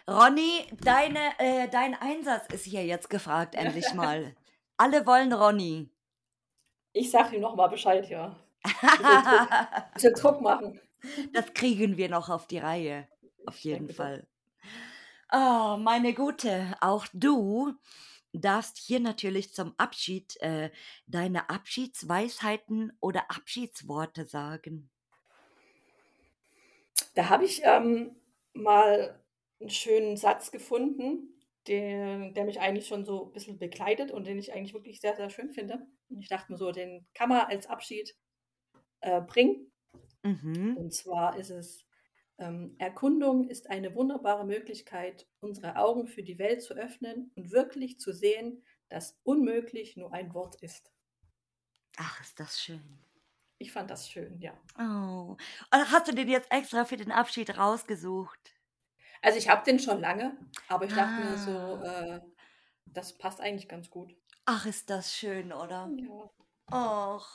[0.08, 4.36] Ronny, deine, äh, dein Einsatz ist hier jetzt gefragt, endlich mal.
[4.78, 5.90] Alle wollen Ronny.
[6.94, 8.36] Ich sag ihm nochmal Bescheid, ja.
[8.64, 9.94] Druck.
[9.94, 10.80] Bisschen Druck machen.
[11.34, 13.08] das kriegen wir noch auf die Reihe.
[13.46, 13.90] Auf jeden.
[13.90, 14.28] Fall.
[15.32, 17.74] Oh, meine Gute, auch du
[18.34, 20.72] darfst hier natürlich zum Abschied äh,
[21.08, 24.90] deine Abschiedsweisheiten oder Abschiedsworte sagen.
[27.16, 28.16] Da habe ich ähm,
[28.54, 29.20] mal
[29.60, 31.35] einen schönen Satz gefunden,
[31.68, 35.16] der, der mich eigentlich schon so ein bisschen begleitet und den ich eigentlich wirklich sehr,
[35.16, 35.86] sehr schön finde.
[36.10, 38.16] Und ich dachte mir so, den kann man als Abschied
[39.02, 39.72] äh, bringen.
[40.24, 40.78] Mhm.
[40.78, 41.86] Und zwar ist es,
[42.38, 48.00] ähm, Erkundung ist eine wunderbare Möglichkeit, unsere Augen für die Welt zu öffnen und wirklich
[48.00, 50.92] zu sehen, dass unmöglich nur ein Wort ist.
[51.98, 53.00] Ach, ist das schön.
[53.58, 54.54] Ich fand das schön, ja.
[54.78, 55.38] Oh.
[55.72, 58.55] Und hast du den jetzt extra für den Abschied rausgesucht?
[59.26, 61.38] Also ich habe den schon lange, aber ich dachte mir Ah.
[61.38, 62.22] so, äh,
[62.86, 64.16] das passt eigentlich ganz gut.
[64.46, 65.90] Ach, ist das schön, oder?
[65.98, 66.30] Ja.
[66.72, 67.28] Och,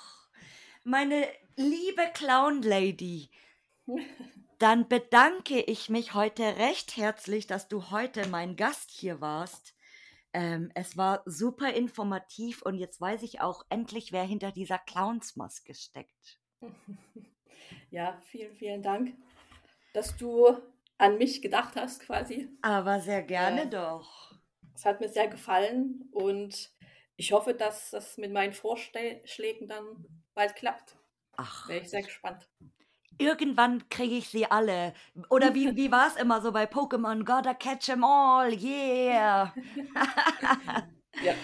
[0.85, 1.27] meine
[1.57, 3.31] liebe Clown Lady,
[4.59, 9.75] dann bedanke ich mich heute recht herzlich, dass du heute mein Gast hier warst.
[10.33, 15.75] Ähm, es war super informativ und jetzt weiß ich auch endlich, wer hinter dieser Clownsmaske
[15.75, 16.41] steckt.
[17.91, 19.15] Ja, vielen, vielen Dank,
[19.93, 20.57] dass du
[21.01, 22.49] an mich gedacht hast quasi.
[22.63, 23.69] Aber sehr gerne Ja.
[23.69, 24.33] doch.
[24.75, 26.75] Es hat mir sehr gefallen und
[27.17, 30.99] ich hoffe, dass das mit meinen Vorschlägen dann bald klappt.
[31.37, 32.49] Ach, Wäre ich sehr gespannt.
[33.19, 34.95] irgendwann kriege ich sie alle.
[35.31, 37.25] Oder wie, wie war es immer so bei Pokémon?
[37.25, 39.57] Gotta catch 'em all, yeah.
[41.19, 41.35] Ja,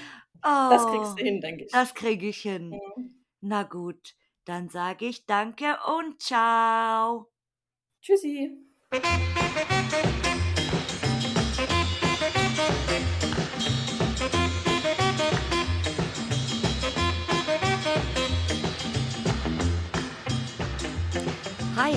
[0.44, 1.72] oh, das kriegst du hin, denke ich.
[1.72, 2.82] Das kriege ich hin.
[2.96, 3.26] Mhm.
[3.40, 4.14] Na gut,
[4.46, 7.32] dann sage ich danke und ciao.
[8.02, 8.36] Tschüssi.
[8.92, 10.25] Thank you.